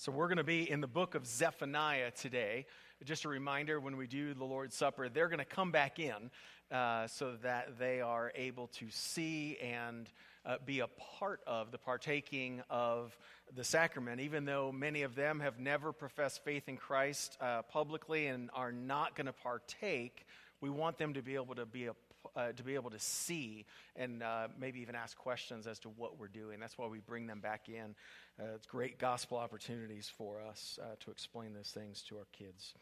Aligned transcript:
So, 0.00 0.12
we're 0.12 0.28
going 0.28 0.36
to 0.36 0.44
be 0.44 0.70
in 0.70 0.80
the 0.80 0.86
book 0.86 1.16
of 1.16 1.26
Zephaniah 1.26 2.12
today. 2.12 2.66
Just 3.04 3.24
a 3.24 3.28
reminder 3.28 3.80
when 3.80 3.96
we 3.96 4.06
do 4.06 4.32
the 4.32 4.44
Lord's 4.44 4.76
Supper, 4.76 5.08
they're 5.08 5.26
going 5.26 5.40
to 5.40 5.44
come 5.44 5.72
back 5.72 5.98
in 5.98 6.30
uh, 6.70 7.08
so 7.08 7.34
that 7.42 7.80
they 7.80 8.00
are 8.00 8.30
able 8.36 8.68
to 8.68 8.86
see 8.90 9.56
and 9.60 10.08
uh, 10.46 10.58
be 10.64 10.78
a 10.78 10.86
part 11.18 11.40
of 11.48 11.72
the 11.72 11.78
partaking 11.78 12.62
of 12.70 13.18
the 13.56 13.64
sacrament, 13.64 14.20
even 14.20 14.44
though 14.44 14.70
many 14.70 15.02
of 15.02 15.16
them 15.16 15.40
have 15.40 15.58
never 15.58 15.92
professed 15.92 16.44
faith 16.44 16.68
in 16.68 16.76
Christ 16.76 17.36
uh, 17.40 17.62
publicly 17.62 18.28
and 18.28 18.50
are 18.54 18.70
not 18.70 19.16
going 19.16 19.26
to 19.26 19.32
partake. 19.32 20.26
We 20.60 20.70
want 20.70 20.96
them 20.98 21.12
to 21.14 21.22
be 21.22 21.34
able 21.34 21.56
to 21.56 21.66
be 21.66 21.86
a 21.86 21.94
uh, 22.38 22.52
to 22.52 22.62
be 22.62 22.74
able 22.74 22.90
to 22.90 22.98
see 23.00 23.66
and 23.96 24.22
uh, 24.22 24.48
maybe 24.58 24.80
even 24.80 24.94
ask 24.94 25.18
questions 25.18 25.66
as 25.66 25.78
to 25.80 25.88
what 25.88 26.18
we're 26.18 26.28
doing. 26.28 26.60
That's 26.60 26.78
why 26.78 26.86
we 26.86 27.00
bring 27.00 27.26
them 27.26 27.40
back 27.40 27.68
in. 27.68 27.94
Uh, 28.40 28.54
it's 28.54 28.66
great 28.66 28.98
gospel 28.98 29.38
opportunities 29.38 30.10
for 30.16 30.40
us 30.40 30.78
uh, 30.80 30.94
to 31.00 31.10
explain 31.10 31.52
those 31.52 31.70
things 31.70 32.02
to 32.08 32.16
our 32.16 32.26
kids. 32.32 32.74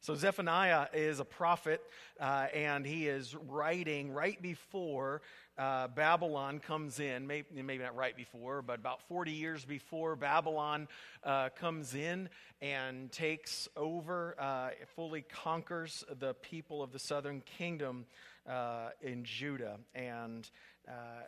So, 0.00 0.14
Zephaniah 0.14 0.88
is 0.92 1.20
a 1.20 1.24
prophet, 1.24 1.80
uh, 2.20 2.46
and 2.54 2.86
he 2.86 3.08
is 3.08 3.34
writing 3.48 4.12
right 4.12 4.40
before 4.40 5.22
uh, 5.58 5.88
Babylon 5.88 6.60
comes 6.60 7.00
in. 7.00 7.26
Maybe, 7.26 7.62
maybe, 7.62 7.82
not 7.82 7.96
right 7.96 8.16
before, 8.16 8.62
but 8.62 8.78
about 8.78 9.00
40 9.08 9.32
years 9.32 9.64
before 9.64 10.14
Babylon 10.14 10.86
uh, 11.24 11.48
comes 11.58 11.94
in 11.94 12.28
and 12.60 13.10
takes 13.10 13.68
over, 13.74 14.36
uh, 14.38 14.70
fully 14.94 15.22
conquers 15.22 16.04
the 16.20 16.34
people 16.34 16.82
of 16.82 16.92
the 16.92 16.98
southern 16.98 17.40
kingdom 17.40 18.04
uh, 18.48 18.90
in 19.00 19.24
Judah. 19.24 19.78
And 19.94 20.48
uh, 20.88 21.24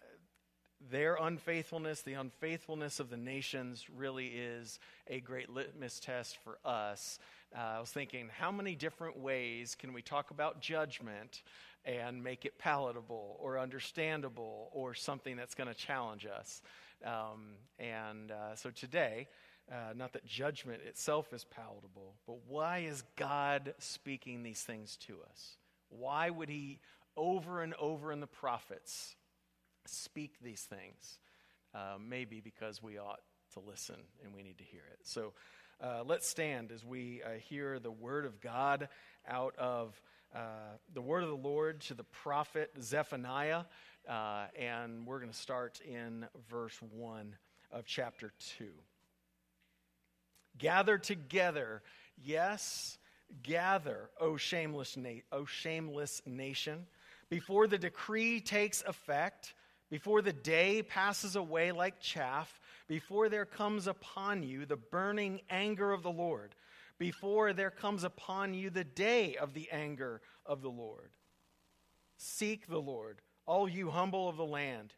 their 0.90 1.16
unfaithfulness, 1.20 2.02
the 2.02 2.14
unfaithfulness 2.14 3.00
of 3.00 3.10
the 3.10 3.16
nations, 3.16 3.86
really 3.94 4.26
is 4.26 4.78
a 5.08 5.20
great 5.20 5.50
litmus 5.50 6.00
test 6.00 6.38
for 6.44 6.58
us. 6.64 7.18
Uh, 7.56 7.76
I 7.76 7.80
was 7.80 7.90
thinking, 7.90 8.28
how 8.38 8.52
many 8.52 8.74
different 8.74 9.18
ways 9.18 9.74
can 9.74 9.92
we 9.92 10.02
talk 10.02 10.30
about 10.30 10.60
judgment 10.60 11.42
and 11.84 12.22
make 12.22 12.44
it 12.44 12.58
palatable 12.58 13.36
or 13.40 13.58
understandable 13.58 14.68
or 14.72 14.94
something 14.94 15.36
that's 15.36 15.54
going 15.54 15.68
to 15.68 15.74
challenge 15.74 16.26
us? 16.26 16.62
Um, 17.04 17.56
and 17.78 18.30
uh, 18.30 18.54
so 18.54 18.70
today, 18.70 19.28
uh, 19.70 19.92
not 19.94 20.12
that 20.12 20.24
judgment 20.24 20.82
itself 20.86 21.32
is 21.32 21.44
palatable, 21.44 22.14
but 22.26 22.38
why 22.46 22.78
is 22.78 23.02
God 23.16 23.74
speaking 23.78 24.42
these 24.42 24.62
things 24.62 24.96
to 25.06 25.18
us? 25.30 25.56
Why 25.90 26.30
would 26.30 26.48
He, 26.48 26.80
over 27.18 27.62
and 27.62 27.74
over 27.74 28.12
in 28.12 28.20
the 28.20 28.26
prophets, 28.26 29.16
speak 29.84 30.36
these 30.40 30.62
things. 30.62 31.18
Uh, 31.74 31.98
maybe 32.00 32.40
because 32.40 32.82
we 32.82 32.96
ought 32.96 33.20
to 33.52 33.60
listen 33.60 33.96
and 34.24 34.34
we 34.34 34.42
need 34.42 34.56
to 34.56 34.64
hear 34.64 34.84
it. 34.90 35.00
So 35.02 35.34
uh, 35.82 36.02
let's 36.06 36.26
stand 36.26 36.72
as 36.72 36.84
we 36.84 37.22
uh, 37.22 37.38
hear 37.48 37.78
the 37.78 37.90
word 37.90 38.24
of 38.24 38.40
God 38.40 38.88
out 39.28 39.54
of 39.58 40.00
uh, 40.34 40.40
the 40.94 41.00
word 41.00 41.22
of 41.22 41.28
the 41.28 41.36
Lord 41.36 41.80
to 41.82 41.94
the 41.94 42.04
prophet 42.04 42.70
Zephaniah. 42.80 43.64
Uh, 44.08 44.46
and 44.58 45.06
we're 45.06 45.18
going 45.18 45.30
to 45.30 45.36
start 45.36 45.80
in 45.86 46.26
verse 46.50 46.78
1 46.92 47.34
of 47.70 47.84
chapter 47.84 48.32
2. 48.58 48.64
Gather 50.56 50.98
together, 50.98 51.82
yes, 52.16 52.98
gather, 53.42 54.10
O 54.20 54.36
shameless, 54.36 54.96
na- 54.96 55.22
o 55.30 55.44
shameless 55.44 56.22
nation, 56.26 56.86
before 57.30 57.66
the 57.66 57.78
decree 57.78 58.40
takes 58.40 58.82
effect 58.82 59.54
before 59.90 60.20
the 60.20 60.32
day 60.32 60.82
passes 60.82 61.36
away 61.36 61.72
like 61.72 62.00
chaff, 62.00 62.60
before 62.88 63.28
there 63.28 63.46
comes 63.46 63.86
upon 63.86 64.42
you 64.42 64.66
the 64.66 64.76
burning 64.76 65.40
anger 65.48 65.92
of 65.92 66.02
the 66.02 66.10
Lord, 66.10 66.54
before 66.98 67.52
there 67.52 67.70
comes 67.70 68.04
upon 68.04 68.54
you 68.54 68.70
the 68.70 68.84
day 68.84 69.36
of 69.36 69.54
the 69.54 69.68
anger 69.70 70.20
of 70.44 70.62
the 70.62 70.70
Lord. 70.70 71.10
Seek 72.16 72.66
the 72.66 72.80
Lord, 72.80 73.20
all 73.46 73.68
you 73.68 73.90
humble 73.90 74.28
of 74.28 74.36
the 74.36 74.44
land, 74.44 74.94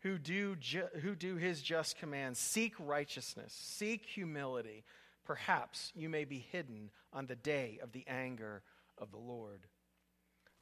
who 0.00 0.16
do, 0.16 0.56
ju- 0.56 0.88
who 1.02 1.14
do 1.14 1.36
his 1.36 1.60
just 1.60 1.98
commands. 1.98 2.38
Seek 2.38 2.72
righteousness, 2.78 3.52
seek 3.52 4.06
humility. 4.06 4.84
Perhaps 5.26 5.92
you 5.94 6.08
may 6.08 6.24
be 6.24 6.38
hidden 6.50 6.90
on 7.12 7.26
the 7.26 7.36
day 7.36 7.78
of 7.82 7.92
the 7.92 8.04
anger 8.08 8.62
of 8.96 9.10
the 9.10 9.18
Lord. 9.18 9.66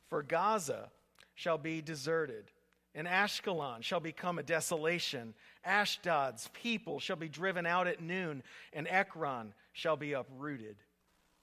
For 0.09 0.23
Gaza 0.23 0.91
shall 1.39 1.57
be 1.57 1.81
deserted 1.81 2.51
and 2.99 3.07
Ashkelon 3.07 3.83
shall 3.83 4.01
become 4.01 4.41
a 4.41 4.43
desolation. 4.43 5.35
Ashdod's 5.65 6.51
people 6.53 6.99
shall 6.99 7.15
be 7.15 7.29
driven 7.29 7.65
out 7.65 7.87
at 7.87 8.03
noon, 8.03 8.43
and 8.73 8.89
Ekron 8.89 9.55
shall 9.73 9.97
be 9.97 10.15
uprooted. 10.15 10.75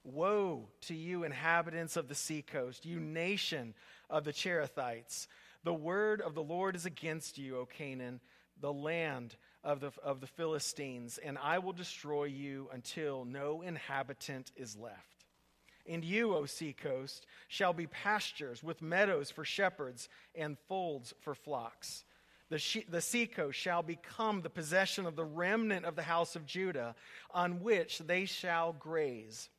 Woe 0.04 0.68
to 0.82 0.94
you, 0.94 1.24
inhabitants 1.24 1.96
of 1.96 2.10
the 2.10 2.14
seacoast, 2.14 2.86
you 2.86 3.00
nation 3.00 3.74
of 4.10 4.26
the 4.26 4.34
Cherethites. 4.34 5.28
The 5.64 5.74
word 5.74 6.20
of 6.20 6.36
the 6.36 6.44
Lord 6.44 6.76
is 6.76 6.86
against 6.86 7.38
you, 7.38 7.58
O 7.58 7.66
Canaan, 7.66 8.20
the 8.60 8.74
land 8.74 9.38
of 9.64 9.80
the, 9.80 9.92
of 10.04 10.20
the 10.20 10.28
Philistines, 10.28 11.18
and 11.24 11.38
I 11.38 11.60
will 11.60 11.72
destroy 11.72 12.26
you 12.26 12.70
until 12.74 13.24
no 13.24 13.62
inhabitant 13.62 14.52
is 14.58 14.76
left. 14.76 15.15
And 15.88 16.04
you, 16.04 16.36
O 16.36 16.46
seacoast, 16.46 17.26
shall 17.48 17.74
be 17.74 17.88
pastures 17.88 18.64
with 18.64 18.82
meadows 18.82 19.30
for 19.30 19.46
shepherds 19.46 20.10
and 20.34 20.58
folds 20.68 21.14
for 21.22 21.36
flocks. 21.36 22.06
The, 22.50 22.58
she- 22.60 22.86
the 22.90 23.02
seacoast 23.02 23.58
shall 23.58 23.84
become 23.84 24.42
the 24.42 24.50
possession 24.50 25.06
of 25.06 25.16
the 25.16 25.26
remnant 25.26 25.86
of 25.86 25.96
the 25.96 26.04
house 26.04 26.36
of 26.36 26.46
Judah, 26.46 26.96
on 27.32 27.62
which 27.62 28.00
they 28.00 28.26
shall 28.26 28.74
graze. 28.74 29.50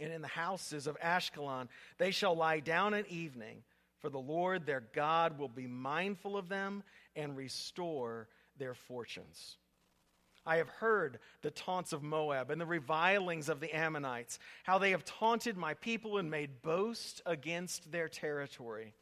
And 0.00 0.12
in 0.12 0.22
the 0.22 0.28
houses 0.28 0.86
of 0.86 0.98
Ashkelon 1.00 1.68
they 1.98 2.10
shall 2.10 2.34
lie 2.34 2.60
down 2.60 2.94
at 2.94 3.08
evening, 3.08 3.62
for 4.00 4.10
the 4.10 4.18
Lord 4.18 4.66
their 4.66 4.82
God 4.94 5.38
will 5.38 5.48
be 5.48 5.66
mindful 5.66 6.36
of 6.36 6.48
them 6.48 6.82
and 7.14 7.36
restore 7.36 8.28
their 8.58 8.74
fortunes. 8.74 9.56
I 10.44 10.56
have 10.56 10.68
heard 10.68 11.18
the 11.42 11.50
taunts 11.50 11.92
of 11.92 12.02
Moab 12.02 12.50
and 12.50 12.60
the 12.60 12.66
revilings 12.66 13.48
of 13.48 13.60
the 13.60 13.74
Ammonites, 13.74 14.38
how 14.64 14.78
they 14.78 14.90
have 14.90 15.04
taunted 15.04 15.56
my 15.56 15.74
people 15.74 16.18
and 16.18 16.30
made 16.30 16.62
boast 16.62 17.22
against 17.26 17.92
their 17.92 18.08
territory. 18.08 18.94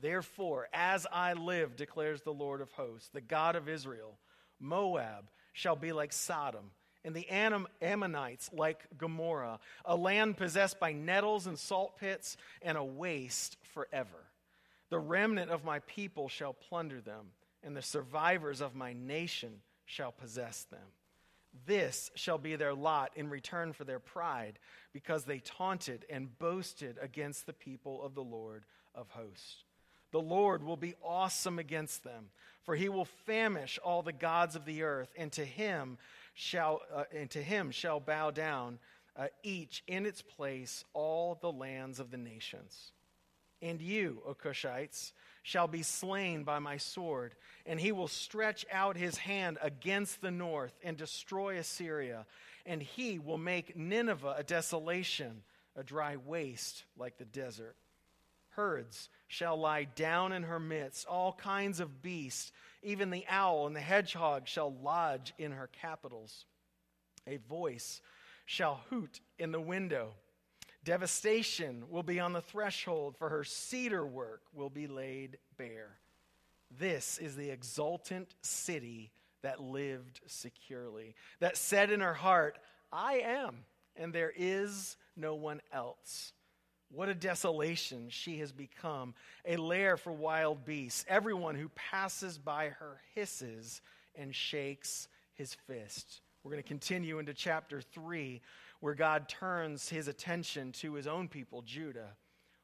Therefore, 0.00 0.68
as 0.74 1.06
I 1.10 1.32
live, 1.32 1.76
declares 1.76 2.20
the 2.20 2.34
Lord 2.34 2.60
of 2.60 2.70
hosts, 2.72 3.08
the 3.08 3.22
God 3.22 3.56
of 3.56 3.68
Israel, 3.68 4.18
Moab 4.60 5.30
shall 5.54 5.76
be 5.76 5.92
like 5.92 6.12
Sodom, 6.12 6.70
and 7.02 7.14
the 7.14 7.26
Ammonites 7.80 8.50
like 8.52 8.84
Gomorrah, 8.98 9.60
a 9.86 9.96
land 9.96 10.36
possessed 10.36 10.78
by 10.78 10.92
nettles 10.92 11.46
and 11.46 11.58
salt 11.58 11.98
pits, 11.98 12.36
and 12.60 12.76
a 12.76 12.84
waste 12.84 13.56
forever. 13.72 14.26
The 14.90 14.98
remnant 14.98 15.50
of 15.50 15.64
my 15.64 15.78
people 15.80 16.28
shall 16.28 16.52
plunder 16.52 17.00
them, 17.00 17.28
and 17.62 17.74
the 17.74 17.82
survivors 17.82 18.60
of 18.60 18.74
my 18.74 18.92
nation 18.92 19.62
shall 19.86 20.12
possess 20.12 20.64
them. 20.64 20.92
This 21.66 22.10
shall 22.14 22.36
be 22.36 22.56
their 22.56 22.74
lot 22.74 23.12
in 23.16 23.30
return 23.30 23.72
for 23.72 23.84
their 23.84 23.98
pride, 23.98 24.58
because 24.92 25.24
they 25.24 25.38
taunted 25.38 26.04
and 26.10 26.38
boasted 26.38 26.98
against 27.00 27.46
the 27.46 27.54
people 27.54 28.04
of 28.04 28.14
the 28.14 28.22
Lord 28.22 28.64
of 28.94 29.08
hosts. 29.08 29.64
The 30.12 30.20
Lord 30.20 30.62
will 30.62 30.76
be 30.76 30.94
awesome 31.02 31.58
against 31.58 32.04
them, 32.04 32.26
for 32.64 32.74
he 32.74 32.88
will 32.88 33.06
famish 33.26 33.78
all 33.82 34.02
the 34.02 34.12
gods 34.12 34.54
of 34.54 34.64
the 34.64 34.82
earth, 34.82 35.12
and 35.16 35.32
to 35.32 35.44
him 35.44 35.98
shall, 36.34 36.82
uh, 36.94 37.04
and 37.14 37.30
to 37.30 37.42
him 37.42 37.70
shall 37.70 38.00
bow 38.00 38.30
down 38.30 38.78
uh, 39.16 39.28
each 39.42 39.82
in 39.86 40.04
its 40.04 40.20
place 40.20 40.84
all 40.92 41.38
the 41.40 41.50
lands 41.52 42.00
of 42.00 42.10
the 42.10 42.18
nations. 42.18 42.92
And 43.62 43.80
you, 43.80 44.20
O 44.26 44.34
Cushites, 44.34 45.12
shall 45.46 45.68
be 45.68 45.84
slain 45.84 46.42
by 46.42 46.58
my 46.58 46.76
sword, 46.76 47.32
and 47.66 47.78
he 47.78 47.92
will 47.92 48.08
stretch 48.08 48.66
out 48.72 48.96
his 48.96 49.16
hand 49.16 49.58
against 49.62 50.20
the 50.20 50.30
north 50.32 50.76
and 50.82 50.96
destroy 50.96 51.56
Assyria, 51.56 52.26
and 52.66 52.82
he 52.82 53.20
will 53.20 53.38
make 53.38 53.76
Nineveh 53.76 54.34
a 54.36 54.42
desolation, 54.42 55.44
a 55.76 55.84
dry 55.84 56.16
waste 56.16 56.82
like 56.98 57.16
the 57.16 57.24
desert. 57.24 57.76
Herds 58.56 59.08
shall 59.28 59.56
lie 59.56 59.84
down 59.84 60.32
in 60.32 60.42
her 60.42 60.58
midst, 60.58 61.06
all 61.06 61.32
kinds 61.32 61.78
of 61.78 62.02
beasts, 62.02 62.50
even 62.82 63.10
the 63.10 63.24
owl 63.28 63.68
and 63.68 63.76
the 63.76 63.80
hedgehog 63.80 64.48
shall 64.48 64.74
lodge 64.82 65.32
in 65.38 65.52
her 65.52 65.70
capitals. 65.80 66.44
A 67.24 67.36
voice 67.36 68.00
shall 68.46 68.80
hoot 68.90 69.20
in 69.38 69.52
the 69.52 69.60
window 69.60 70.14
Devastation 70.86 71.82
will 71.90 72.04
be 72.04 72.20
on 72.20 72.32
the 72.32 72.40
threshold, 72.40 73.16
for 73.18 73.28
her 73.28 73.42
cedar 73.42 74.06
work 74.06 74.42
will 74.54 74.70
be 74.70 74.86
laid 74.86 75.36
bare. 75.58 75.98
This 76.78 77.18
is 77.18 77.34
the 77.34 77.50
exultant 77.50 78.36
city 78.42 79.10
that 79.42 79.60
lived 79.60 80.20
securely, 80.28 81.16
that 81.40 81.56
said 81.56 81.90
in 81.90 82.00
her 82.00 82.14
heart, 82.14 82.58
I 82.92 83.14
am, 83.14 83.64
and 83.96 84.12
there 84.12 84.32
is 84.36 84.96
no 85.16 85.34
one 85.34 85.60
else. 85.72 86.32
What 86.92 87.08
a 87.08 87.14
desolation 87.14 88.06
she 88.08 88.38
has 88.38 88.52
become, 88.52 89.14
a 89.44 89.56
lair 89.56 89.96
for 89.96 90.12
wild 90.12 90.64
beasts. 90.64 91.04
Everyone 91.08 91.56
who 91.56 91.68
passes 91.70 92.38
by 92.38 92.68
her 92.68 93.00
hisses 93.12 93.80
and 94.14 94.32
shakes 94.32 95.08
his 95.34 95.52
fist. 95.52 96.20
We're 96.46 96.52
going 96.52 96.62
to 96.62 96.68
continue 96.68 97.18
into 97.18 97.34
chapter 97.34 97.80
3, 97.80 98.40
where 98.78 98.94
God 98.94 99.28
turns 99.28 99.88
his 99.88 100.06
attention 100.06 100.70
to 100.74 100.94
his 100.94 101.08
own 101.08 101.26
people, 101.26 101.62
Judah. 101.62 102.10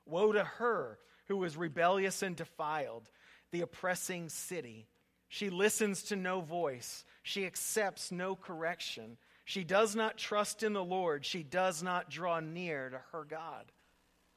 Woe 0.06 0.30
to 0.30 0.44
her 0.44 1.00
who 1.26 1.38
was 1.38 1.56
rebellious 1.56 2.22
and 2.22 2.36
defiled, 2.36 3.10
the 3.50 3.62
oppressing 3.62 4.28
city. 4.28 4.86
She 5.26 5.50
listens 5.50 6.04
to 6.04 6.14
no 6.14 6.42
voice, 6.42 7.04
she 7.24 7.44
accepts 7.44 8.12
no 8.12 8.36
correction. 8.36 9.16
She 9.44 9.64
does 9.64 9.96
not 9.96 10.16
trust 10.16 10.62
in 10.62 10.74
the 10.74 10.84
Lord, 10.84 11.26
she 11.26 11.42
does 11.42 11.82
not 11.82 12.08
draw 12.08 12.38
near 12.38 12.88
to 12.88 13.00
her 13.10 13.24
God. 13.24 13.72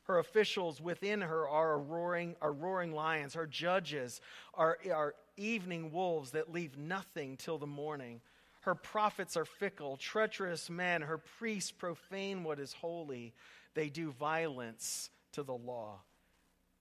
Her 0.05 0.17
officials 0.17 0.81
within 0.81 1.21
her 1.21 1.47
are 1.47 1.77
roaring, 1.77 2.35
are 2.41 2.51
roaring 2.51 2.93
lions. 2.93 3.35
Her 3.35 3.45
judges 3.45 4.21
are, 4.55 4.79
are 4.91 5.13
evening 5.37 5.91
wolves 5.91 6.31
that 6.31 6.51
leave 6.51 6.79
nothing 6.79 7.37
till 7.37 7.59
the 7.59 7.67
morning. 7.67 8.21
Her 8.65 8.73
prophets 8.73 9.37
are 9.37 9.45
fickle, 9.45 9.95
treacherous 9.95 10.71
men. 10.71 11.03
Her 11.03 11.19
priests 11.19 11.69
profane 11.69 12.43
what 12.43 12.59
is 12.59 12.73
holy. 12.73 13.31
They 13.75 13.89
do 13.89 14.09
violence 14.09 15.11
to 15.33 15.43
the 15.43 15.53
law. 15.53 15.99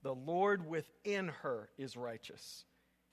The 0.01 0.15
Lord 0.15 0.67
within 0.67 1.27
her 1.43 1.69
is 1.77 1.95
righteous. 1.95 2.65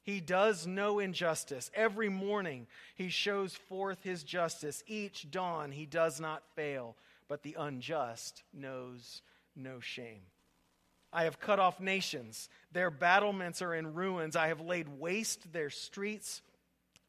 He 0.05 0.21
does 0.21 0.67
no 0.67 1.01
injustice. 1.01 1.71
Every 1.75 2.09
morning 2.09 2.67
he 2.95 3.11
shows 3.11 3.55
forth 3.55 4.03
his 4.03 4.23
justice. 4.23 4.83
Each 4.87 5.31
dawn 5.31 5.73
he 5.73 5.85
does 5.85 6.19
not 6.19 6.43
fail, 6.57 6.97
but 7.29 7.43
the 7.43 7.57
unjust 7.59 8.43
knows 8.55 9.21
no 9.55 9.81
shame. 9.81 10.23
I 11.13 11.25
have 11.25 11.39
cut 11.39 11.61
off 11.61 11.79
nations. 11.79 12.49
Their 12.73 12.91
battlements 12.91 13.61
are 13.61 13.75
in 13.75 13.93
ruins. 13.93 14.35
I 14.35 14.49
have 14.49 14.63
laid 14.63 14.89
waste 14.89 15.53
their 15.53 15.69
streets 15.69 16.41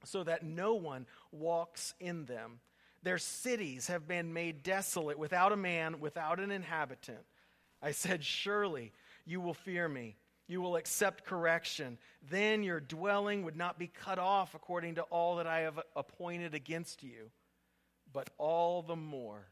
so 0.06 0.24
that 0.24 0.44
no 0.44 0.76
one 0.76 1.06
walks 1.32 1.94
in 2.00 2.26
them. 2.26 2.60
Their 3.04 3.18
cities 3.18 3.88
have 3.88 4.08
been 4.08 4.34
made 4.34 4.64
desolate 4.64 5.20
without 5.20 5.52
a 5.52 5.58
man, 5.58 6.00
without 6.00 6.40
an 6.40 6.52
inhabitant. 6.52 7.26
I 7.82 7.92
said, 7.92 8.24
Surely 8.24 8.94
you 9.26 9.42
will 9.42 9.54
fear 9.54 9.88
me. 9.88 10.16
You 10.48 10.62
will 10.62 10.76
accept 10.76 11.26
correction. 11.26 11.98
Then 12.30 12.64
your 12.64 12.80
dwelling 12.80 13.44
would 13.44 13.56
not 13.56 13.80
be 13.80 13.88
cut 13.88 14.20
off 14.20 14.56
according 14.56 14.96
to 14.96 15.04
all 15.04 15.38
that 15.38 15.48
I 15.48 15.62
have 15.62 15.80
appointed 15.96 16.54
against 16.54 17.04
you. 17.04 17.32
But 18.12 18.30
all 18.38 18.82
the 18.82 18.96
more 18.96 19.48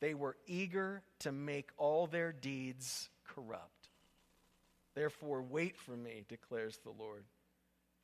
they 0.00 0.14
were 0.14 0.36
eager 0.46 1.02
to 1.20 1.32
make 1.32 1.70
all 1.76 2.06
their 2.06 2.32
deeds 2.32 3.08
corrupt. 3.24 3.88
Therefore, 4.94 5.42
wait 5.42 5.76
for 5.76 5.96
me, 5.96 6.24
declares 6.28 6.78
the 6.78 6.90
Lord, 6.90 7.24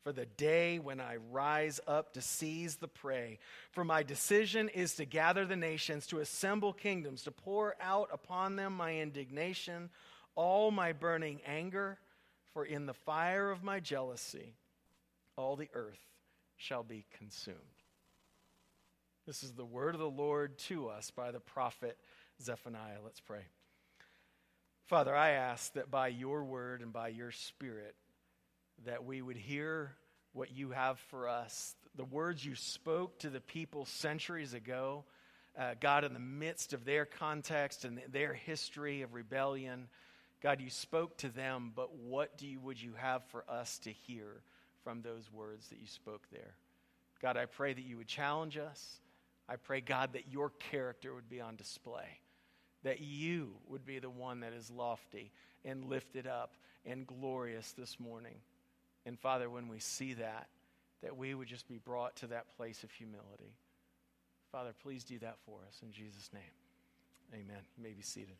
for 0.06 0.12
the 0.12 0.24
day 0.24 0.78
when 0.78 1.00
I 1.00 1.16
rise 1.32 1.80
up 1.84 2.12
to 2.12 2.22
seize 2.22 2.76
the 2.76 2.86
prey. 2.86 3.40
For 3.72 3.82
my 3.82 4.04
decision 4.04 4.68
is 4.68 4.94
to 4.94 5.04
gather 5.04 5.44
the 5.44 5.56
nations, 5.56 6.06
to 6.06 6.20
assemble 6.20 6.72
kingdoms, 6.72 7.24
to 7.24 7.32
pour 7.32 7.74
out 7.80 8.10
upon 8.12 8.54
them 8.54 8.76
my 8.76 8.98
indignation, 8.98 9.90
all 10.36 10.70
my 10.70 10.92
burning 10.92 11.40
anger. 11.44 11.98
For 12.52 12.64
in 12.64 12.86
the 12.86 12.94
fire 12.94 13.50
of 13.50 13.64
my 13.64 13.80
jealousy, 13.80 14.54
all 15.34 15.56
the 15.56 15.70
earth 15.74 15.98
shall 16.56 16.84
be 16.84 17.04
consumed. 17.18 17.58
This 19.26 19.42
is 19.42 19.54
the 19.54 19.64
word 19.64 19.96
of 19.96 20.00
the 20.00 20.08
Lord 20.08 20.56
to 20.68 20.86
us 20.86 21.10
by 21.10 21.32
the 21.32 21.40
prophet 21.40 21.98
Zephaniah. 22.40 22.98
Let's 23.02 23.18
pray. 23.18 23.42
Father, 24.84 25.16
I 25.16 25.30
ask 25.30 25.72
that 25.72 25.90
by 25.90 26.06
your 26.06 26.44
word 26.44 26.80
and 26.80 26.92
by 26.92 27.08
your 27.08 27.32
spirit, 27.32 27.96
that 28.84 29.04
we 29.04 29.22
would 29.22 29.36
hear 29.36 29.96
what 30.32 30.54
you 30.54 30.70
have 30.70 30.98
for 31.10 31.28
us, 31.28 31.74
the 31.96 32.04
words 32.04 32.44
you 32.44 32.54
spoke 32.54 33.18
to 33.20 33.30
the 33.30 33.40
people 33.40 33.86
centuries 33.86 34.52
ago, 34.52 35.04
uh, 35.58 35.74
God, 35.80 36.04
in 36.04 36.12
the 36.12 36.18
midst 36.18 36.74
of 36.74 36.84
their 36.84 37.06
context 37.06 37.84
and 37.84 38.00
their 38.10 38.34
history 38.34 39.02
of 39.02 39.14
rebellion. 39.14 39.88
God, 40.42 40.60
you 40.60 40.68
spoke 40.68 41.16
to 41.18 41.28
them, 41.30 41.72
but 41.74 41.96
what 41.96 42.36
do 42.36 42.46
you, 42.46 42.60
would 42.60 42.80
you 42.80 42.92
have 42.96 43.24
for 43.28 43.44
us 43.48 43.78
to 43.80 43.90
hear 43.90 44.42
from 44.84 45.00
those 45.00 45.32
words 45.32 45.68
that 45.68 45.80
you 45.80 45.86
spoke 45.86 46.26
there? 46.30 46.54
God, 47.22 47.38
I 47.38 47.46
pray 47.46 47.72
that 47.72 47.84
you 47.84 47.96
would 47.96 48.06
challenge 48.06 48.58
us. 48.58 49.00
I 49.48 49.56
pray, 49.56 49.80
God, 49.80 50.12
that 50.12 50.28
your 50.30 50.50
character 50.70 51.14
would 51.14 51.30
be 51.30 51.40
on 51.40 51.56
display, 51.56 52.20
that 52.82 53.00
you 53.00 53.54
would 53.68 53.86
be 53.86 53.98
the 53.98 54.10
one 54.10 54.40
that 54.40 54.52
is 54.52 54.70
lofty 54.70 55.32
and 55.64 55.86
lifted 55.86 56.26
up 56.26 56.52
and 56.84 57.06
glorious 57.06 57.72
this 57.72 57.98
morning. 57.98 58.36
And 59.06 59.18
Father, 59.18 59.48
when 59.48 59.68
we 59.68 59.78
see 59.78 60.14
that, 60.14 60.48
that 61.02 61.16
we 61.16 61.32
would 61.32 61.46
just 61.46 61.68
be 61.68 61.78
brought 61.78 62.16
to 62.16 62.26
that 62.26 62.54
place 62.56 62.82
of 62.82 62.90
humility. 62.90 63.54
Father, 64.50 64.74
please 64.82 65.04
do 65.04 65.18
that 65.20 65.36
for 65.46 65.60
us 65.68 65.80
in 65.82 65.92
Jesus' 65.92 66.30
name. 66.34 66.42
Amen. 67.32 67.62
You 67.76 67.84
may 67.84 67.92
be 67.92 68.02
seated. 68.02 68.36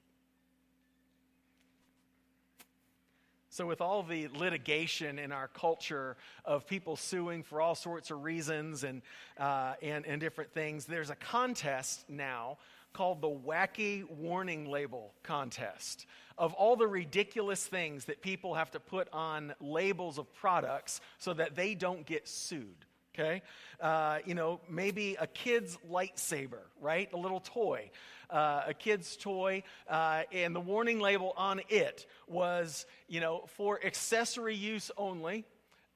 So, 3.49 3.65
with 3.65 3.81
all 3.81 4.03
the 4.03 4.29
litigation 4.29 5.19
in 5.19 5.33
our 5.33 5.49
culture 5.49 6.17
of 6.45 6.67
people 6.67 6.97
suing 6.97 7.43
for 7.43 7.61
all 7.61 7.75
sorts 7.75 8.11
of 8.11 8.23
reasons 8.23 8.85
and, 8.85 9.01
uh, 9.39 9.75
and, 9.81 10.05
and 10.05 10.21
different 10.21 10.53
things, 10.53 10.85
there's 10.85 11.09
a 11.09 11.15
contest 11.15 12.05
now 12.09 12.59
called 12.97 13.21
the 13.21 13.29
Wacky 13.29 14.09
Warning 14.09 14.71
Label 14.71 15.13
Contest. 15.23 16.07
Of 16.39 16.55
all 16.55 16.77
the 16.77 16.87
ridiculous 16.87 17.63
things 17.67 18.07
that 18.07 18.23
people 18.23 18.55
have 18.55 18.71
to 18.71 18.81
put 18.81 19.09
on 19.13 19.55
labels 19.61 20.17
of 20.17 20.33
products 20.33 21.03
so 21.19 21.35
that 21.35 21.55
they 21.55 21.75
don't 21.75 22.07
get 22.07 22.27
sued 22.27 22.87
okay? 23.19 23.41
Uh, 23.81 24.19
you 24.27 24.35
know, 24.35 24.61
maybe 24.69 25.17
a 25.19 25.27
kid's 25.27 25.79
lightsaber, 25.91 26.61
right? 26.83 27.11
A 27.15 27.17
little 27.17 27.41
toy, 27.41 27.91
uh, 28.29 28.65
a 28.67 28.75
kid's 28.75 29.17
toy, 29.17 29.63
uh, 29.89 30.25
and 30.33 30.55
the 30.55 30.61
warning 30.61 31.01
label 31.01 31.33
on 31.35 31.63
it 31.71 32.07
was, 32.29 32.85
you 33.09 33.21
know, 33.21 33.45
for 33.57 33.83
accessory 33.83 34.55
use 34.55 34.91
only, 34.99 35.47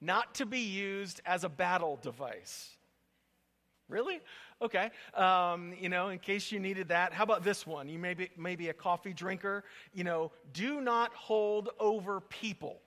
not 0.00 0.34
to 0.36 0.46
be 0.46 0.60
used 0.60 1.20
as 1.26 1.44
a 1.44 1.50
battle 1.50 1.98
device. 2.00 2.70
Really? 3.90 4.20
Okay. 4.62 4.90
Um, 5.14 5.72
you 5.80 5.88
know, 5.88 6.08
in 6.08 6.18
case 6.18 6.52
you 6.52 6.60
needed 6.60 6.88
that, 6.88 7.14
how 7.14 7.24
about 7.24 7.42
this 7.42 7.66
one? 7.66 7.88
You 7.88 7.98
may 7.98 8.12
be, 8.12 8.30
maybe 8.36 8.68
a 8.68 8.74
coffee 8.74 9.14
drinker. 9.14 9.64
You 9.94 10.04
know, 10.04 10.32
do 10.52 10.80
not 10.80 11.14
hold 11.14 11.70
over 11.78 12.20
people. 12.20 12.80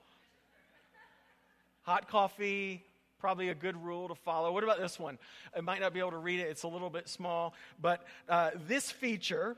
Hot 1.81 2.07
coffee, 2.07 2.85
probably 3.19 3.49
a 3.49 3.55
good 3.55 3.81
rule 3.83 4.07
to 4.07 4.15
follow. 4.15 4.51
What 4.51 4.63
about 4.63 4.79
this 4.79 4.99
one? 4.99 5.17
I 5.57 5.61
might 5.61 5.81
not 5.81 5.93
be 5.93 5.99
able 5.99 6.11
to 6.11 6.17
read 6.17 6.39
it, 6.39 6.47
it's 6.47 6.63
a 6.63 6.67
little 6.67 6.89
bit 6.89 7.09
small, 7.09 7.53
but 7.81 8.05
uh, 8.29 8.51
this 8.67 8.91
feature. 8.91 9.57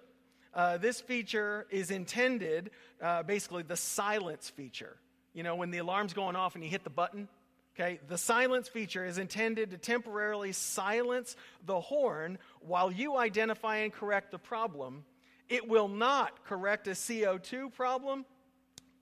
Uh, 0.54 0.78
this 0.78 1.02
feature 1.02 1.68
is 1.70 1.92
intended, 1.92 2.72
uh, 3.02 3.22
basically, 3.24 3.62
the 3.62 3.76
silence 3.76 4.50
feature. 4.50 4.96
You 5.34 5.44
know, 5.44 5.56
when 5.58 5.70
the 5.70 5.80
alarm's 5.80 6.14
going 6.14 6.38
off 6.38 6.56
and 6.56 6.64
you 6.64 6.70
hit 6.70 6.86
the 6.86 6.90
button, 6.90 7.28
okay, 7.76 8.00
the 8.08 8.18
silence 8.18 8.68
feature 8.68 9.06
is 9.06 9.18
intended 9.18 9.72
to 9.72 9.78
temporarily 9.78 10.54
silence 10.54 11.36
the 11.66 11.80
horn 11.80 12.38
while 12.62 12.92
you 12.92 13.18
identify 13.18 13.78
and 13.78 13.92
correct 13.92 14.32
the 14.32 14.40
problem. 14.40 15.04
It 15.50 15.68
will 15.68 15.90
not 15.90 16.46
correct 16.46 16.88
a 16.88 16.92
CO2 16.92 17.74
problem 17.74 18.26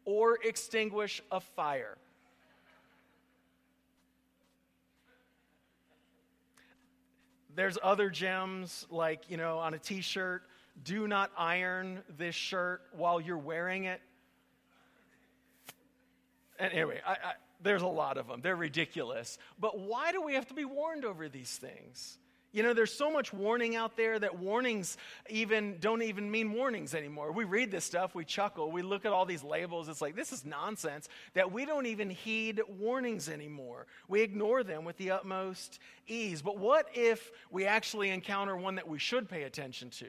or 0.05 0.39
extinguish 0.43 1.21
a 1.31 1.39
fire. 1.39 1.97
There's 7.55 7.77
other 7.83 8.09
gems, 8.09 8.87
like, 8.89 9.29
you 9.29 9.37
know, 9.37 9.59
on 9.59 9.75
a 9.75 9.77
t 9.77 10.01
shirt, 10.01 10.43
do 10.83 11.07
not 11.07 11.31
iron 11.37 12.01
this 12.17 12.33
shirt 12.33 12.81
while 12.93 13.21
you're 13.21 13.37
wearing 13.37 13.83
it. 13.83 14.01
And 16.57 16.73
anyway, 16.73 16.99
I, 17.05 17.11
I, 17.11 17.33
there's 17.63 17.81
a 17.81 17.87
lot 17.87 18.17
of 18.17 18.27
them. 18.27 18.41
They're 18.41 18.55
ridiculous. 18.55 19.37
But 19.59 19.79
why 19.79 20.11
do 20.11 20.21
we 20.21 20.33
have 20.35 20.47
to 20.47 20.53
be 20.53 20.65
warned 20.65 21.05
over 21.05 21.29
these 21.29 21.55
things? 21.57 22.17
You 22.53 22.61
know, 22.61 22.75
there's 22.75 22.93
so 22.93 23.11
much 23.11 23.33
warning 23.33 23.75
out 23.75 23.97
there 23.97 24.19
that 24.19 24.37
warnings 24.37 24.95
even 25.27 25.77
don't 25.79 26.03
even 26.03 26.29
mean 26.29 26.53
warnings 26.53 26.93
anymore. 26.93 27.31
We 27.31 27.45
read 27.45 27.71
this 27.71 27.83
stuff, 27.83 28.13
we 28.13 28.25
chuckle, 28.25 28.71
we 28.71 28.83
look 28.83 29.05
at 29.05 29.11
all 29.11 29.25
these 29.25 29.43
labels. 29.43 29.89
It's 29.89 30.01
like, 30.01 30.15
this 30.15 30.31
is 30.31 30.45
nonsense 30.45 31.09
that 31.33 31.51
we 31.51 31.65
don't 31.65 31.87
even 31.87 32.11
heed 32.11 32.61
warnings 32.67 33.27
anymore. 33.27 33.87
We 34.07 34.21
ignore 34.21 34.63
them 34.63 34.85
with 34.85 34.97
the 34.97 35.09
utmost 35.09 35.79
ease. 36.05 36.43
But 36.43 36.59
what 36.59 36.85
if 36.93 37.31
we 37.49 37.65
actually 37.65 38.11
encounter 38.11 38.55
one 38.55 38.75
that 38.75 38.87
we 38.87 38.99
should 38.99 39.27
pay 39.27 39.43
attention 39.43 39.89
to? 39.89 40.05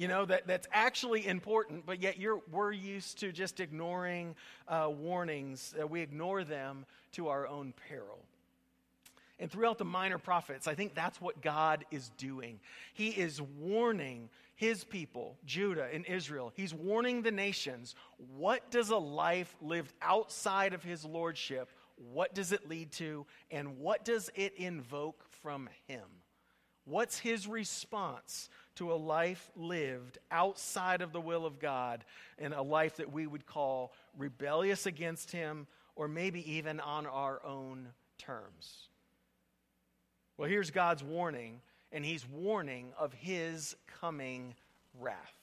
You 0.00 0.08
know, 0.08 0.24
that, 0.24 0.46
that's 0.46 0.66
actually 0.72 1.26
important, 1.26 1.84
but 1.84 2.00
yet 2.00 2.16
we're 2.50 2.72
used 2.72 3.18
to 3.18 3.32
just 3.32 3.60
ignoring 3.60 4.34
uh, 4.66 4.88
warnings. 4.88 5.74
Uh, 5.78 5.86
we 5.86 6.00
ignore 6.00 6.42
them 6.42 6.86
to 7.12 7.28
our 7.28 7.46
own 7.46 7.74
peril. 7.86 8.24
And 9.38 9.50
throughout 9.50 9.76
the 9.76 9.84
minor 9.84 10.16
prophets, 10.16 10.66
I 10.66 10.74
think 10.74 10.94
that's 10.94 11.20
what 11.20 11.42
God 11.42 11.84
is 11.90 12.12
doing. 12.16 12.60
He 12.94 13.08
is 13.08 13.42
warning 13.42 14.30
his 14.54 14.84
people, 14.84 15.36
Judah 15.44 15.88
and 15.92 16.06
Israel. 16.06 16.50
He's 16.56 16.72
warning 16.72 17.20
the 17.20 17.30
nations 17.30 17.94
what 18.38 18.70
does 18.70 18.88
a 18.88 18.96
life 18.96 19.54
lived 19.60 19.92
outside 20.00 20.72
of 20.72 20.82
his 20.82 21.04
lordship, 21.04 21.68
what 22.10 22.34
does 22.34 22.52
it 22.52 22.66
lead 22.66 22.90
to, 22.92 23.26
and 23.50 23.76
what 23.76 24.06
does 24.06 24.30
it 24.34 24.54
invoke 24.56 25.26
from 25.42 25.68
him? 25.86 26.06
What's 26.90 27.20
his 27.20 27.46
response 27.46 28.50
to 28.74 28.92
a 28.92 28.94
life 28.94 29.48
lived 29.54 30.18
outside 30.32 31.02
of 31.02 31.12
the 31.12 31.20
will 31.20 31.46
of 31.46 31.60
God 31.60 32.04
and 32.36 32.52
a 32.52 32.62
life 32.62 32.96
that 32.96 33.12
we 33.12 33.28
would 33.28 33.46
call 33.46 33.92
rebellious 34.18 34.86
against 34.86 35.30
him 35.30 35.68
or 35.94 36.08
maybe 36.08 36.52
even 36.52 36.80
on 36.80 37.06
our 37.06 37.40
own 37.44 37.90
terms? 38.18 38.88
Well, 40.36 40.48
here's 40.48 40.70
God's 40.72 41.04
warning, 41.04 41.60
and 41.92 42.04
he's 42.04 42.26
warning 42.28 42.92
of 42.98 43.12
his 43.12 43.76
coming 44.00 44.54
wrath. 44.98 45.34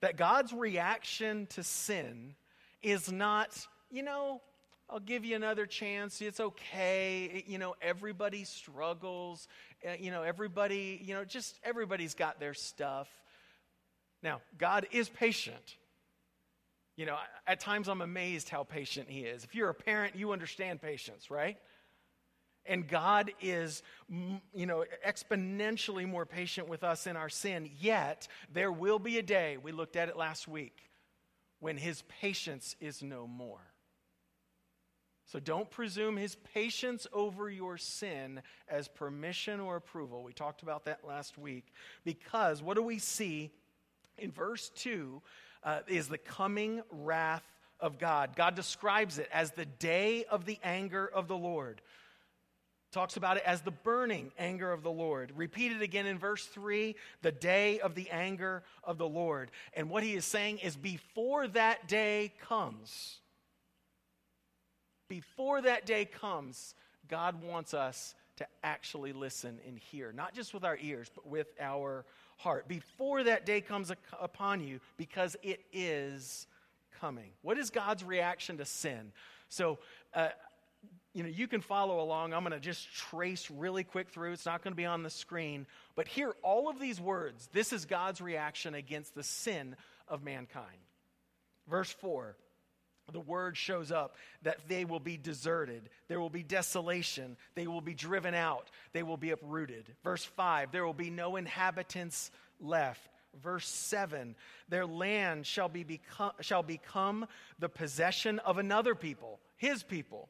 That 0.00 0.16
God's 0.16 0.52
reaction 0.52 1.46
to 1.50 1.62
sin 1.62 2.34
is 2.82 3.10
not, 3.10 3.66
you 3.90 4.02
know, 4.02 4.42
I'll 4.88 5.00
give 5.00 5.24
you 5.24 5.34
another 5.34 5.66
chance. 5.66 6.20
It's 6.20 6.38
okay. 6.38 7.44
You 7.48 7.58
know, 7.58 7.74
everybody 7.82 8.44
struggles. 8.44 9.48
Uh, 9.86 9.94
you 9.98 10.12
know, 10.12 10.22
everybody, 10.22 11.00
you 11.04 11.14
know, 11.14 11.24
just 11.24 11.58
everybody's 11.64 12.14
got 12.14 12.38
their 12.38 12.54
stuff. 12.54 13.08
Now, 14.22 14.40
God 14.58 14.86
is 14.92 15.08
patient. 15.08 15.76
You 16.96 17.04
know, 17.04 17.16
at 17.46 17.60
times 17.60 17.88
I'm 17.88 18.00
amazed 18.00 18.48
how 18.48 18.62
patient 18.62 19.10
He 19.10 19.20
is. 19.20 19.44
If 19.44 19.54
you're 19.54 19.68
a 19.68 19.74
parent, 19.74 20.14
you 20.16 20.32
understand 20.32 20.80
patience, 20.80 21.30
right? 21.30 21.58
And 22.64 22.88
God 22.88 23.32
is, 23.40 23.82
you 24.08 24.66
know, 24.66 24.84
exponentially 25.06 26.08
more 26.08 26.26
patient 26.26 26.68
with 26.68 26.82
us 26.82 27.06
in 27.06 27.16
our 27.16 27.28
sin. 27.28 27.70
Yet, 27.78 28.28
there 28.52 28.72
will 28.72 28.98
be 28.98 29.18
a 29.18 29.22
day, 29.22 29.56
we 29.56 29.72
looked 29.72 29.96
at 29.96 30.08
it 30.08 30.16
last 30.16 30.48
week, 30.48 30.76
when 31.60 31.76
His 31.76 32.02
patience 32.20 32.74
is 32.80 33.02
no 33.02 33.26
more. 33.26 33.60
So 35.26 35.40
don't 35.40 35.68
presume 35.68 36.16
his 36.16 36.36
patience 36.54 37.06
over 37.12 37.50
your 37.50 37.78
sin 37.78 38.40
as 38.68 38.86
permission 38.86 39.58
or 39.58 39.76
approval. 39.76 40.22
We 40.22 40.32
talked 40.32 40.62
about 40.62 40.84
that 40.84 41.04
last 41.06 41.36
week. 41.36 41.66
Because 42.04 42.62
what 42.62 42.76
do 42.76 42.82
we 42.82 42.98
see 42.98 43.50
in 44.18 44.30
verse 44.30 44.70
2 44.76 45.20
uh, 45.64 45.80
is 45.88 46.08
the 46.08 46.18
coming 46.18 46.80
wrath 46.90 47.42
of 47.80 47.98
God. 47.98 48.36
God 48.36 48.54
describes 48.54 49.18
it 49.18 49.28
as 49.32 49.50
the 49.50 49.66
day 49.66 50.24
of 50.30 50.46
the 50.46 50.58
anger 50.62 51.06
of 51.06 51.26
the 51.26 51.36
Lord. 51.36 51.82
Talks 52.92 53.16
about 53.16 53.36
it 53.36 53.42
as 53.44 53.60
the 53.60 53.72
burning 53.72 54.30
anger 54.38 54.72
of 54.72 54.82
the 54.82 54.90
Lord. 54.90 55.32
Repeated 55.36 55.82
again 55.82 56.06
in 56.06 56.18
verse 56.18 56.46
3, 56.46 56.94
the 57.20 57.32
day 57.32 57.80
of 57.80 57.94
the 57.94 58.08
anger 58.10 58.62
of 58.84 58.96
the 58.96 59.08
Lord. 59.08 59.50
And 59.74 59.90
what 59.90 60.02
he 60.02 60.14
is 60.14 60.24
saying 60.24 60.58
is 60.58 60.76
before 60.76 61.48
that 61.48 61.88
day 61.88 62.32
comes, 62.40 63.18
before 65.08 65.62
that 65.62 65.86
day 65.86 66.04
comes, 66.04 66.74
God 67.08 67.42
wants 67.42 67.74
us 67.74 68.14
to 68.36 68.46
actually 68.62 69.12
listen 69.12 69.58
and 69.66 69.78
hear, 69.78 70.12
not 70.12 70.34
just 70.34 70.52
with 70.52 70.64
our 70.64 70.76
ears, 70.80 71.10
but 71.14 71.26
with 71.26 71.48
our 71.60 72.04
heart. 72.36 72.68
Before 72.68 73.22
that 73.24 73.46
day 73.46 73.60
comes 73.60 73.90
upon 74.20 74.60
you, 74.60 74.80
because 74.96 75.36
it 75.42 75.60
is 75.72 76.46
coming. 77.00 77.30
What 77.42 77.58
is 77.58 77.70
God's 77.70 78.04
reaction 78.04 78.58
to 78.58 78.64
sin? 78.64 79.12
So, 79.48 79.78
uh, 80.14 80.28
you 81.14 81.22
know, 81.22 81.30
you 81.30 81.48
can 81.48 81.62
follow 81.62 82.00
along. 82.00 82.34
I'm 82.34 82.42
going 82.42 82.52
to 82.52 82.60
just 82.60 82.92
trace 82.94 83.50
really 83.50 83.84
quick 83.84 84.10
through. 84.10 84.32
It's 84.32 84.44
not 84.44 84.62
going 84.62 84.72
to 84.72 84.76
be 84.76 84.84
on 84.84 85.02
the 85.02 85.10
screen. 85.10 85.66
But 85.94 86.08
hear 86.08 86.34
all 86.42 86.68
of 86.68 86.78
these 86.78 87.00
words. 87.00 87.48
This 87.52 87.72
is 87.72 87.86
God's 87.86 88.20
reaction 88.20 88.74
against 88.74 89.14
the 89.14 89.22
sin 89.22 89.76
of 90.08 90.22
mankind. 90.22 90.66
Verse 91.68 91.90
4 91.90 92.36
the 93.12 93.20
word 93.20 93.56
shows 93.56 93.92
up 93.92 94.16
that 94.42 94.68
they 94.68 94.84
will 94.84 95.00
be 95.00 95.16
deserted. 95.16 95.88
There 96.08 96.20
will 96.20 96.30
be 96.30 96.42
desolation. 96.42 97.36
They 97.54 97.66
will 97.66 97.80
be 97.80 97.94
driven 97.94 98.34
out. 98.34 98.70
They 98.92 99.02
will 99.02 99.16
be 99.16 99.30
uprooted. 99.30 99.94
Verse 100.02 100.24
5 100.24 100.72
there 100.72 100.84
will 100.84 100.94
be 100.94 101.10
no 101.10 101.36
inhabitants 101.36 102.30
left. 102.60 103.08
Verse 103.42 103.68
7 103.68 104.34
their 104.68 104.86
land 104.86 105.46
shall, 105.46 105.68
be 105.68 105.84
become, 105.84 106.32
shall 106.40 106.62
become 106.62 107.26
the 107.58 107.68
possession 107.68 108.38
of 108.40 108.58
another 108.58 108.94
people, 108.94 109.38
his 109.56 109.82
people. 109.82 110.28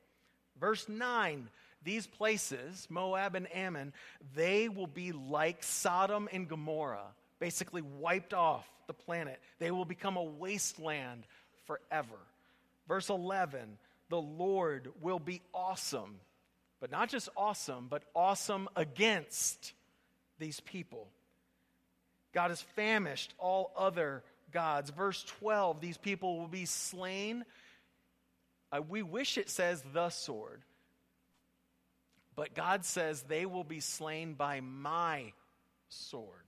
Verse 0.58 0.88
9 0.88 1.48
these 1.86 2.08
places, 2.08 2.88
Moab 2.90 3.36
and 3.36 3.46
Ammon, 3.54 3.92
they 4.34 4.68
will 4.68 4.88
be 4.88 5.12
like 5.12 5.62
Sodom 5.62 6.28
and 6.32 6.48
Gomorrah, 6.48 7.14
basically 7.38 7.80
wiped 7.80 8.34
off 8.34 8.68
the 8.88 8.92
planet. 8.92 9.40
They 9.60 9.70
will 9.70 9.84
become 9.84 10.16
a 10.16 10.22
wasteland 10.22 11.28
forever. 11.64 12.16
Verse 12.88 13.08
11 13.08 13.78
the 14.08 14.20
Lord 14.20 14.92
will 15.00 15.18
be 15.18 15.42
awesome, 15.52 16.20
but 16.80 16.92
not 16.92 17.08
just 17.08 17.28
awesome, 17.36 17.88
but 17.90 18.04
awesome 18.14 18.68
against 18.76 19.72
these 20.38 20.60
people. 20.60 21.08
God 22.32 22.50
has 22.50 22.62
famished 22.62 23.34
all 23.38 23.72
other 23.76 24.22
gods. 24.52 24.90
Verse 24.90 25.24
12 25.24 25.80
these 25.80 25.98
people 25.98 26.38
will 26.38 26.48
be 26.48 26.66
slain. 26.66 27.44
Uh, 28.70 28.82
we 28.82 29.02
wish 29.02 29.38
it 29.38 29.48
says 29.50 29.82
the 29.92 30.10
sword, 30.10 30.62
but 32.34 32.54
God 32.54 32.84
says 32.84 33.22
they 33.22 33.46
will 33.46 33.64
be 33.64 33.80
slain 33.80 34.34
by 34.34 34.60
my 34.60 35.32
sword. 35.88 36.45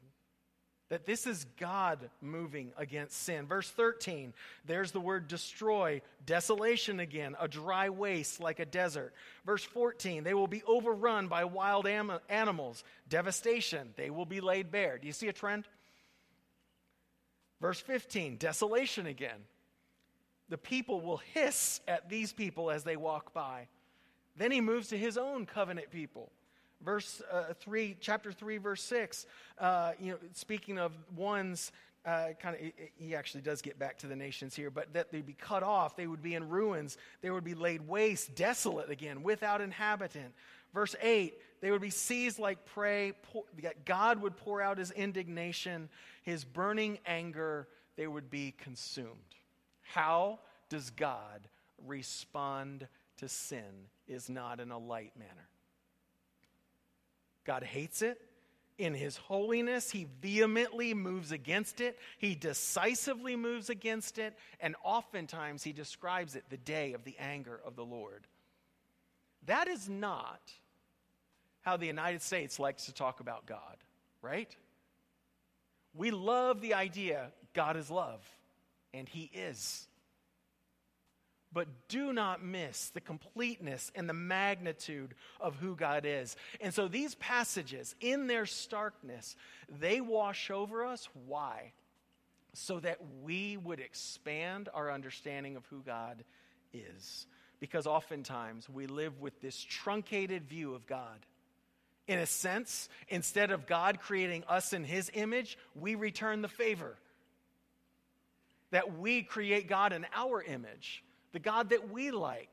That 0.89 1.05
this 1.05 1.27
is 1.27 1.45
God 1.59 2.09
moving 2.23 2.73
against 2.79 3.23
sin. 3.23 3.47
Verse 3.47 3.69
13, 3.71 4.33
there's 4.65 4.91
the 4.91 5.01
word 5.01 5.29
destroy, 5.29 6.01
desolation 6.25 6.99
again, 6.99 7.37
a 7.39 7.47
dry 7.47 7.91
waste 7.91 8.41
like 8.41 8.59
a 8.59 8.65
desert. 8.65 9.13
Verse 9.45 9.63
14, 9.63 10.25
they 10.25 10.33
will 10.33 10.47
be 10.47 10.63
overrun 10.67 11.29
by 11.29 11.45
wild 11.45 11.87
am- 11.87 12.19
animals, 12.31 12.85
devastation, 13.09 13.93
they 13.97 14.09
will 14.09 14.25
be 14.25 14.41
laid 14.41 14.71
bare. 14.71 14.97
Do 14.97 15.07
you 15.07 15.13
see 15.13 15.29
a 15.29 15.33
trend? 15.33 15.69
Verse 17.61 17.81
15, 17.81 18.37
desolation 18.37 19.07
again. 19.07 19.45
The 20.49 20.57
people 20.57 21.03
will 21.03 21.21
hiss 21.35 21.83
at 21.87 22.09
these 22.09 22.33
people 22.33 22.71
as 22.71 22.85
they 22.85 22.97
walk 22.97 23.35
by. 23.35 23.69
Then 24.37 24.51
he 24.53 24.63
moves 24.63 24.89
to 24.89 24.97
his 24.97 25.19
own 25.19 25.45
covenant 25.45 25.91
people 25.91 26.31
verse 26.85 27.23
uh, 27.33 27.53
3 27.61 27.97
chapter 28.01 28.33
3 28.33 28.59
verse 28.59 28.83
6 28.83 29.27
uh, 29.59 29.93
you 29.99 30.13
know 30.13 30.19
speaking 30.33 30.79
of 30.79 30.93
ones 31.17 31.73
uh, 32.07 32.29
kind 32.41 32.57
of 32.57 32.63
he 32.97 33.15
actually 33.15 33.41
does 33.41 33.61
get 33.61 33.79
back 33.79 33.99
to 33.99 34.07
the 34.07 34.17
nations 34.17 34.55
here 34.55 34.71
but 34.71 34.93
that 34.93 35.11
they'd 35.11 35.27
be 35.27 35.35
cut 35.35 35.63
off 35.63 35.97
they 35.97 36.07
would 36.07 36.23
be 36.23 36.35
in 36.35 36.49
ruins 36.49 36.97
they 37.21 37.31
would 37.31 37.45
be 37.45 37.55
laid 37.55 37.87
waste 37.87 38.35
desolate 38.35 38.91
again 38.91 39.23
without 39.23 39.61
inhabitant. 39.61 40.33
Verse 40.73 40.95
8 41.03 41.35
they 41.61 41.71
would 41.71 41.83
be 41.83 41.91
seized 41.91 42.39
like 42.39 42.65
prey 42.65 43.13
god 43.85 44.23
would 44.23 44.37
pour 44.37 44.63
out 44.63 44.79
his 44.79 44.91
indignation 44.93 45.89
his 46.23 46.45
burning 46.45 46.99
anger 47.05 47.69
they 47.97 48.07
would 48.07 48.31
be 48.31 48.55
consumed. 48.57 49.09
How 49.83 50.39
does 50.71 50.91
god 50.91 51.49
respond 51.87 52.87
to 53.19 53.29
sin 53.29 53.89
is 54.07 54.31
not 54.31 54.61
in 54.61 54.71
a 54.71 54.79
light 54.79 55.13
manner 55.19 55.49
God 57.49 57.65
hates 57.65 58.03
it. 58.03 58.21
In 58.77 58.93
his 58.93 59.17
holiness, 59.17 59.91
he 59.91 60.07
vehemently 60.21 60.93
moves 60.93 61.33
against 61.33 61.81
it. 61.81 61.99
He 62.19 62.35
decisively 62.35 63.37
moves 63.37 63.71
against 63.71 64.19
it. 64.19 64.37
And 64.61 64.77
oftentimes, 64.85 65.65
he 65.65 65.73
describes 65.73 66.37
it 66.37 66.45
the 66.51 66.59
day 66.59 66.93
of 66.93 67.05
the 67.05 67.17
anger 67.19 67.59
of 67.65 67.75
the 67.75 67.87
Lord. 67.87 68.27
That 69.47 69.67
is 69.67 69.89
not 69.89 70.41
how 71.63 71.79
the 71.79 71.87
United 71.87 72.21
States 72.21 72.61
likes 72.61 72.85
to 72.85 72.93
talk 72.93 73.21
about 73.21 73.47
God, 73.47 73.79
right? 74.21 74.55
We 75.95 76.11
love 76.11 76.61
the 76.61 76.75
idea 76.75 77.33
God 77.55 77.79
is 77.79 77.91
love, 77.91 78.21
and 78.93 79.09
he 79.09 79.31
is 79.33 79.89
but 81.53 81.67
do 81.89 82.13
not 82.13 82.45
miss 82.45 82.91
the 82.91 83.01
completeness 83.01 83.91
and 83.95 84.09
the 84.09 84.15
magnitude 84.15 85.15
of 85.41 85.57
who 85.57 85.75
God 85.77 86.05
is. 86.05 86.37
And 86.61 86.75
so 86.75 86.89
these 86.89 87.15
passages, 87.15 87.95
in 88.01 88.27
their 88.27 88.45
starkness, 88.47 89.35
they 89.81 90.01
wash 90.01 90.51
over 90.51 90.85
us. 90.85 91.09
Why? 91.27 91.73
So 92.53 92.81
that 92.81 92.99
we 93.23 93.57
would 93.57 93.81
expand 93.81 94.69
our 94.75 94.91
understanding 94.91 95.57
of 95.57 95.65
who 95.67 95.81
God 95.81 96.23
is. 96.73 97.27
Because 97.61 97.87
oftentimes 97.87 98.69
we 98.69 98.87
live 98.87 99.21
with 99.21 99.41
this 99.41 99.59
truncated 99.59 100.45
view 100.45 100.75
of 100.75 100.87
God. 100.87 101.25
In 102.07 102.19
a 102.19 102.27
sense, 102.27 102.89
instead 103.09 103.51
of 103.51 103.67
God 103.67 104.01
creating 104.01 104.45
us 104.49 104.73
in 104.73 104.85
his 104.85 105.11
image, 105.15 105.59
we 105.75 105.95
return 105.95 106.43
the 106.43 106.49
favor. 106.49 106.97
That 108.71 108.99
we 108.99 109.23
create 109.23 109.67
God 109.67 109.95
in 109.95 110.07
our 110.15 110.43
image 110.43 111.03
the 111.39 111.51
God 111.51 111.71
that 111.71 111.89
we 111.93 112.11
like. 112.11 112.51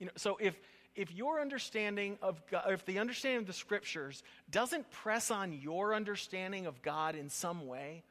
You 0.00 0.06
know, 0.06 0.12
so 0.16 0.36
if 0.40 0.58
if 0.96 1.12
your 1.12 1.40
understanding 1.40 2.18
of 2.20 2.42
God, 2.50 2.64
if 2.72 2.84
the 2.84 2.98
understanding 2.98 3.38
of 3.38 3.46
the 3.46 3.52
scriptures 3.52 4.24
doesn't 4.50 4.90
press 4.90 5.30
on 5.30 5.52
your 5.52 5.94
understanding 5.94 6.66
of 6.66 6.82
God 6.82 7.14
in 7.14 7.28
some 7.28 7.68
way, 7.68 8.02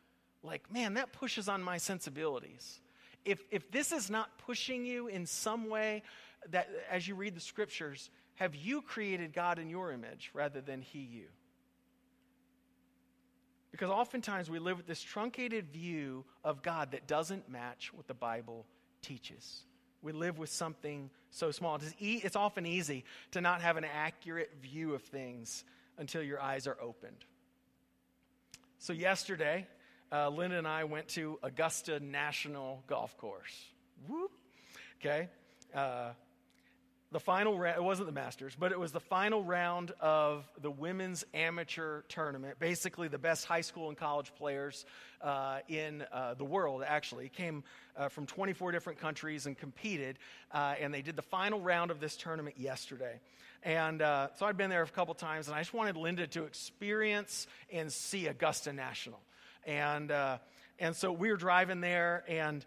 like, 0.41 0.71
man, 0.71 0.93
that 0.93 1.11
pushes 1.11 1.49
on 1.49 1.61
my 1.61 1.77
sensibilities. 1.77 2.79
If 3.25 3.43
if 3.51 3.69
this 3.71 3.91
is 3.91 4.09
not 4.09 4.37
pushing 4.37 4.85
you 4.85 5.07
in 5.07 5.25
some 5.25 5.69
way 5.69 6.03
that 6.51 6.69
as 6.89 7.05
you 7.05 7.15
read 7.15 7.35
the 7.35 7.41
scriptures, 7.41 8.09
have 8.35 8.55
you 8.55 8.81
created 8.81 9.33
God 9.33 9.59
in 9.59 9.69
your 9.69 9.91
image 9.91 10.31
rather 10.33 10.61
than 10.61 10.81
he 10.81 10.99
you? 10.99 11.25
Because 13.71 13.89
oftentimes 13.89 14.49
we 14.49 14.59
live 14.59 14.77
with 14.77 14.87
this 14.87 15.01
truncated 15.01 15.67
view 15.67 16.23
of 16.45 16.61
God 16.61 16.91
that 16.91 17.05
doesn't 17.05 17.49
match 17.49 17.91
what 17.93 18.07
the 18.07 18.13
Bible 18.13 18.65
teaches. 19.07 19.63
We 20.01 20.11
live 20.11 20.37
with 20.37 20.49
something 20.49 21.09
so 21.31 21.51
small. 21.51 21.79
It's, 21.99 22.35
often 22.35 22.65
easy 22.65 23.03
to 23.31 23.41
not 23.41 23.61
have 23.61 23.77
an 23.77 23.85
accurate 23.85 24.51
view 24.61 24.93
of 24.93 25.01
things 25.01 25.63
until 25.97 26.21
your 26.21 26.41
eyes 26.41 26.67
are 26.67 26.77
opened. 26.81 27.25
So, 28.79 28.93
yesterday, 28.93 29.65
uh, 30.11 30.29
Linda 30.29 30.57
and 30.57 30.67
I 30.67 30.83
went 30.83 31.07
to 31.09 31.39
Augusta 31.41 31.99
National 31.99 32.83
Golf 32.87 33.17
Course. 33.17 33.65
Whoop. 34.07 34.31
Okay. 35.01 35.29
Uh, 35.73 36.11
the 37.11 37.19
final 37.21 37.57
round, 37.57 37.77
it 37.77 37.83
wasn't 37.83 38.07
the 38.07 38.13
Masters, 38.13 38.53
but 38.59 38.73
it 38.73 38.79
was 38.79 38.91
the 38.91 38.99
final 38.99 39.41
round 39.41 39.91
of 40.01 40.45
the 40.61 40.69
women's 40.69 41.23
amateur 41.33 42.01
tournament. 42.09 42.59
Basically, 42.59 43.07
the 43.07 43.17
best 43.17 43.45
high 43.45 43.61
school 43.61 43.87
and 43.87 43.97
college 43.97 44.33
players 44.37 44.85
uh, 45.21 45.59
in 45.69 46.03
uh, 46.11 46.33
the 46.33 46.43
world 46.43 46.83
actually 46.85 47.29
came 47.29 47.63
uh, 47.95 48.09
from 48.09 48.25
24 48.25 48.73
different 48.73 48.99
countries 48.99 49.45
and 49.45 49.57
competed, 49.57 50.19
uh, 50.51 50.75
and 50.81 50.93
they 50.93 51.01
did 51.01 51.15
the 51.15 51.21
final 51.21 51.61
round 51.61 51.91
of 51.91 52.01
this 52.01 52.17
tournament 52.17 52.57
yesterday. 52.59 53.21
And 53.63 54.01
uh, 54.01 54.27
so 54.35 54.45
I'd 54.45 54.57
been 54.57 54.69
there 54.69 54.83
a 54.83 54.87
couple 54.87 55.13
times, 55.13 55.47
and 55.47 55.55
I 55.55 55.61
just 55.61 55.73
wanted 55.73 55.95
Linda 55.95 56.27
to 56.27 56.43
experience 56.43 57.47
and 57.71 57.91
see 57.91 58.27
Augusta 58.27 58.73
National. 58.73 59.21
And, 59.65 60.11
uh, 60.11 60.39
and 60.77 60.93
so 60.93 61.13
we 61.13 61.31
were 61.31 61.37
driving 61.37 61.79
there, 61.79 62.25
and 62.27 62.65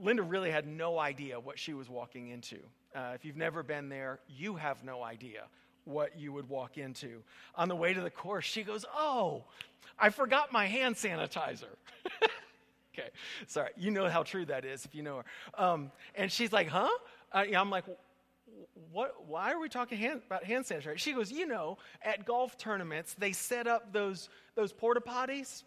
Linda 0.00 0.24
really 0.24 0.50
had 0.50 0.66
no 0.66 0.98
idea 0.98 1.38
what 1.38 1.56
she 1.56 1.72
was 1.72 1.88
walking 1.88 2.28
into. 2.28 2.58
Uh, 2.94 3.12
if 3.14 3.24
you've 3.24 3.36
never 3.36 3.62
been 3.62 3.88
there, 3.88 4.20
you 4.28 4.54
have 4.54 4.84
no 4.84 5.02
idea 5.02 5.44
what 5.84 6.18
you 6.18 6.32
would 6.32 6.48
walk 6.48 6.78
into. 6.78 7.22
On 7.56 7.68
the 7.68 7.76
way 7.76 7.92
to 7.92 8.00
the 8.00 8.10
course, 8.10 8.44
she 8.44 8.62
goes, 8.62 8.84
Oh, 8.96 9.44
I 9.98 10.10
forgot 10.10 10.52
my 10.52 10.66
hand 10.66 10.94
sanitizer. 10.94 11.74
okay, 12.94 13.08
sorry. 13.46 13.70
You 13.76 13.90
know 13.90 14.08
how 14.08 14.22
true 14.22 14.46
that 14.46 14.64
is 14.64 14.84
if 14.84 14.94
you 14.94 15.02
know 15.02 15.18
her. 15.18 15.24
Um, 15.62 15.92
and 16.14 16.30
she's 16.30 16.52
like, 16.52 16.68
Huh? 16.68 16.88
Uh, 17.32 17.44
I'm 17.56 17.70
like, 17.70 17.84
what, 18.92 19.26
why 19.26 19.52
are 19.52 19.58
we 19.58 19.68
talking 19.68 19.98
hand, 19.98 20.22
about 20.26 20.44
hand 20.44 20.64
sanitizer? 20.64 20.96
She 20.96 21.12
goes, 21.12 21.32
You 21.32 21.46
know, 21.46 21.78
at 22.02 22.24
golf 22.24 22.56
tournaments, 22.56 23.14
they 23.18 23.32
set 23.32 23.66
up 23.66 23.92
those, 23.92 24.28
those 24.54 24.72
porta 24.72 25.00
potties 25.00 25.64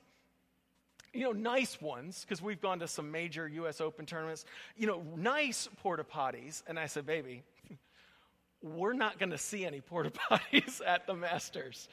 you 1.17 1.23
know, 1.23 1.31
nice 1.31 1.81
ones, 1.81 2.23
because 2.23 2.43
we've 2.43 2.61
gone 2.61 2.77
to 2.77 2.87
some 2.87 3.09
major 3.11 3.47
U.S. 3.47 3.81
Open 3.81 4.05
tournaments, 4.05 4.45
you 4.77 4.85
know, 4.85 5.01
nice 5.15 5.67
porta 5.81 6.03
potties. 6.03 6.61
And 6.67 6.77
I 6.77 6.85
said, 6.85 7.07
baby, 7.07 7.41
we're 8.61 8.93
not 8.93 9.17
going 9.17 9.31
to 9.31 9.37
see 9.39 9.65
any 9.65 9.81
porta 9.81 10.11
potties 10.31 10.79
at 10.85 11.07
the 11.07 11.15
Masters. 11.15 11.89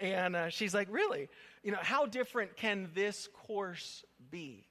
And 0.00 0.36
uh, 0.36 0.48
she's 0.50 0.72
like, 0.72 0.86
really? 0.88 1.28
You 1.64 1.72
know, 1.72 1.78
how 1.80 2.06
different 2.06 2.56
can 2.56 2.90
this 2.94 3.28
course 3.48 4.04
be? 4.30 4.68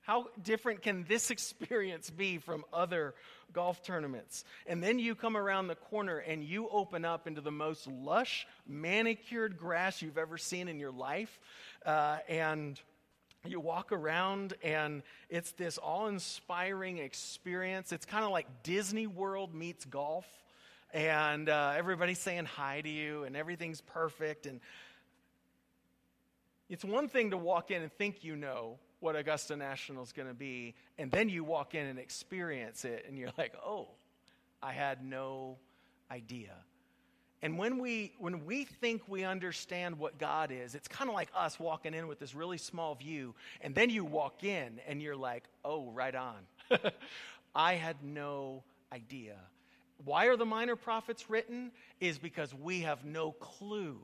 How 0.00 0.28
different 0.42 0.80
can 0.80 1.04
this 1.06 1.30
experience 1.30 2.08
be 2.08 2.38
from 2.38 2.64
other 2.72 3.14
golf 3.52 3.82
tournaments? 3.82 4.46
And 4.66 4.82
then 4.82 4.98
you 4.98 5.14
come 5.14 5.36
around 5.36 5.66
the 5.66 5.74
corner 5.74 6.16
and 6.16 6.42
you 6.42 6.66
open 6.70 7.04
up 7.04 7.26
into 7.26 7.42
the 7.42 7.52
most 7.52 7.86
lush, 7.86 8.46
manicured 8.66 9.58
grass 9.58 10.00
you've 10.00 10.16
ever 10.16 10.38
seen 10.38 10.66
in 10.66 10.80
your 10.80 10.92
life. 10.92 11.38
Uh, 11.84 12.16
and 12.26 12.80
you 13.44 13.58
walk 13.58 13.90
around 13.90 14.54
and 14.62 15.02
it's 15.28 15.52
this 15.52 15.78
awe 15.82 16.06
inspiring 16.06 16.98
experience. 16.98 17.92
It's 17.92 18.06
kind 18.06 18.24
of 18.24 18.30
like 18.30 18.46
Disney 18.62 19.06
World 19.06 19.54
meets 19.54 19.84
golf, 19.84 20.26
and 20.92 21.48
uh, 21.48 21.72
everybody's 21.76 22.20
saying 22.20 22.44
hi 22.44 22.80
to 22.80 22.88
you, 22.88 23.24
and 23.24 23.36
everything's 23.36 23.80
perfect. 23.80 24.46
And 24.46 24.60
it's 26.68 26.84
one 26.84 27.08
thing 27.08 27.30
to 27.30 27.36
walk 27.36 27.70
in 27.70 27.82
and 27.82 27.92
think 27.92 28.22
you 28.22 28.36
know 28.36 28.78
what 29.00 29.16
Augusta 29.16 29.56
National 29.56 30.04
is 30.04 30.12
going 30.12 30.28
to 30.28 30.34
be, 30.34 30.74
and 30.96 31.10
then 31.10 31.28
you 31.28 31.42
walk 31.42 31.74
in 31.74 31.86
and 31.86 31.98
experience 31.98 32.84
it, 32.84 33.04
and 33.08 33.18
you're 33.18 33.32
like, 33.36 33.54
oh, 33.66 33.88
I 34.62 34.72
had 34.72 35.04
no 35.04 35.58
idea. 36.10 36.54
And 37.42 37.58
when 37.58 37.78
we, 37.78 38.12
when 38.18 38.44
we 38.44 38.64
think 38.64 39.02
we 39.08 39.24
understand 39.24 39.98
what 39.98 40.16
God 40.16 40.52
is, 40.52 40.76
it's 40.76 40.86
kind 40.86 41.10
of 41.10 41.14
like 41.14 41.28
us 41.34 41.58
walking 41.58 41.92
in 41.92 42.06
with 42.06 42.20
this 42.20 42.36
really 42.36 42.58
small 42.58 42.94
view, 42.94 43.34
and 43.60 43.74
then 43.74 43.90
you 43.90 44.04
walk 44.04 44.44
in 44.44 44.80
and 44.86 45.02
you're 45.02 45.16
like, 45.16 45.44
oh, 45.64 45.90
right 45.90 46.14
on. 46.14 46.36
I 47.54 47.74
had 47.74 47.96
no 48.02 48.62
idea. 48.92 49.36
Why 50.04 50.26
are 50.26 50.36
the 50.36 50.46
minor 50.46 50.76
prophets 50.76 51.28
written? 51.28 51.72
Is 52.00 52.18
because 52.18 52.54
we 52.54 52.80
have 52.80 53.04
no 53.04 53.32
clue, 53.32 53.98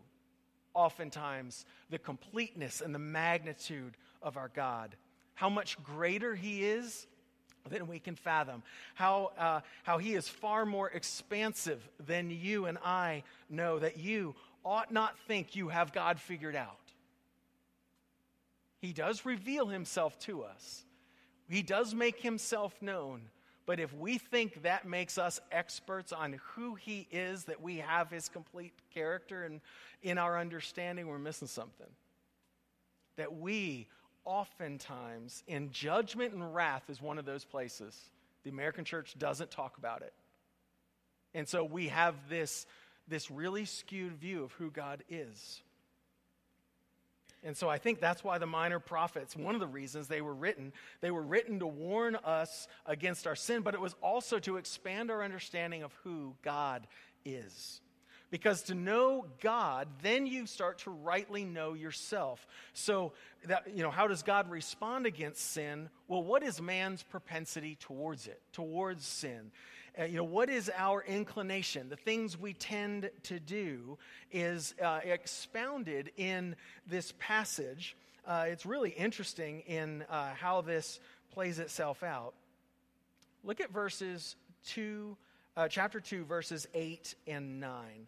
oftentimes, 0.75 1.65
the 1.91 1.99
completeness 1.99 2.81
and 2.81 2.93
the 2.93 2.99
magnitude 2.99 3.97
of 4.21 4.37
our 4.37 4.49
God. 4.49 4.97
How 5.35 5.49
much 5.49 5.81
greater 5.85 6.35
He 6.35 6.65
is 6.65 7.07
than 7.69 7.87
we 7.87 7.99
can 7.99 8.15
fathom, 8.15 8.63
how, 8.95 9.33
uh, 9.39 9.61
how 9.83 9.99
he 9.99 10.15
is 10.15 10.29
far 10.29 10.65
more 10.65 10.89
expansive 10.89 11.87
than 12.07 12.31
you 12.31 12.67
and 12.67 12.79
I 12.85 13.25
know, 13.51 13.79
that 13.79 13.99
you 13.99 14.35
ought 14.65 14.93
not 14.93 15.19
think 15.27 15.57
you 15.57 15.69
have 15.69 15.93
God 15.93 16.21
figured 16.21 16.57
out. 16.57 16.79
He 18.81 18.93
does 18.93 19.27
reveal 19.27 19.67
himself 19.67 20.19
to 20.21 20.43
us, 20.43 20.85
he 21.49 21.63
does 21.63 21.95
make 21.95 22.21
himself 22.21 22.75
known. 22.81 23.23
But 23.67 23.81
if 23.81 23.93
we 23.93 24.17
think 24.17 24.63
that 24.63 24.89
makes 24.89 25.19
us 25.19 25.41
experts 25.53 26.11
on 26.11 26.41
who 26.55 26.75
he 26.75 27.07
is, 27.11 27.45
that 27.45 27.61
we 27.61 27.77
have 27.77 28.11
his 28.11 28.31
complete 28.31 28.73
character 28.95 29.45
and 29.45 29.61
in 30.03 30.17
our 30.17 30.39
understanding, 30.39 31.07
we're 31.07 31.19
missing 31.19 31.49
something. 31.49 31.91
That 33.17 33.37
we 33.37 33.87
oftentimes 34.29 35.43
in 35.49 35.71
judgment 35.73 36.35
and 36.35 36.55
wrath 36.55 36.85
is 36.91 37.01
one 37.01 37.19
of 37.19 37.25
those 37.25 37.45
places. 37.45 37.99
The 38.45 38.51
American 38.51 38.85
church 38.85 39.19
doesn't 39.19 39.51
talk 39.51 39.79
about 39.79 40.03
it. 40.03 40.13
And 41.35 41.49
so 41.49 41.65
we 41.65 41.89
have 41.89 42.15
this, 42.29 42.67
this 43.09 43.31
really 43.31 43.65
skewed 43.65 44.17
view 44.17 44.45
of 44.45 44.53
who 44.53 44.71
God 44.71 45.03
is. 45.09 45.63
And 47.43 47.57
so 47.57 47.69
I 47.69 47.79
think 47.79 48.01
that's 48.01 48.23
why 48.23 48.39
the 48.39 48.47
minor 48.47 48.81
prophets, 48.81 49.35
one 49.35 49.55
of 49.55 49.61
the 49.61 49.67
reasons 49.67 50.09
they 50.09 50.21
were 50.21 50.35
written, 50.35 50.73
they 51.01 51.11
were 51.11 51.23
written 51.23 51.61
to 51.61 51.67
warn 51.67 52.17
us 52.17 52.69
against 52.85 53.27
our 53.27 53.37
sin, 53.37 53.63
but 53.63 53.75
it 53.75 53.81
was 53.81 53.95
also 54.03 54.39
to 54.41 54.57
expand 54.57 55.11
our 55.11 55.23
understanding 55.23 55.83
of 55.83 55.93
who 56.03 56.35
God 56.43 56.87
is. 57.25 57.81
Because 58.31 58.63
to 58.65 58.75
know 58.75 59.25
God, 59.41 59.89
then 60.03 60.27
you 60.27 60.47
start 60.47 60.79
to 60.81 60.91
rightly 60.91 61.45
know 61.45 61.73
yourself. 61.73 62.47
So, 62.75 63.13
that, 63.47 63.75
you 63.75 63.83
know, 63.83 63.91
how 63.91 64.07
does 64.07 64.23
God 64.23 64.51
respond 64.51 65.07
against 65.07 65.53
sin? 65.53 65.89
Well, 66.09 66.23
what 66.23 66.43
is 66.43 66.61
man's 66.61 67.03
propensity 67.03 67.77
towards 67.81 68.27
it, 68.27 68.43
towards 68.53 69.07
sin? 69.07 69.51
Uh, 69.99 70.05
you 70.05 70.17
know, 70.17 70.25
what 70.25 70.51
is 70.51 70.71
our 70.77 71.03
inclination? 71.03 71.89
The 71.89 71.97
things 71.97 72.39
we 72.39 72.53
tend 72.53 73.11
to 73.25 73.41
do 73.41 73.99
is 74.31 74.75
uh, 74.83 75.01
expounded 75.03 76.13
in 76.17 76.55
this 76.87 77.13
passage. 77.19 77.97
Uh, 78.27 78.45
it's 78.49 78.67
really 78.67 78.91
interesting 78.91 79.61
in 79.61 80.05
uh, 80.11 80.35
how 80.35 80.61
this 80.61 81.01
plays 81.33 81.59
itself 81.59 82.03
out. 82.03 82.35
Look 83.43 83.61
at 83.61 83.73
verses 83.73 84.37
2, 84.67 85.17
uh, 85.57 85.69
chapter 85.69 86.01
2, 86.01 86.25
verses 86.25 86.69
8 86.75 87.15
and 87.27 87.59
9. 87.59 88.07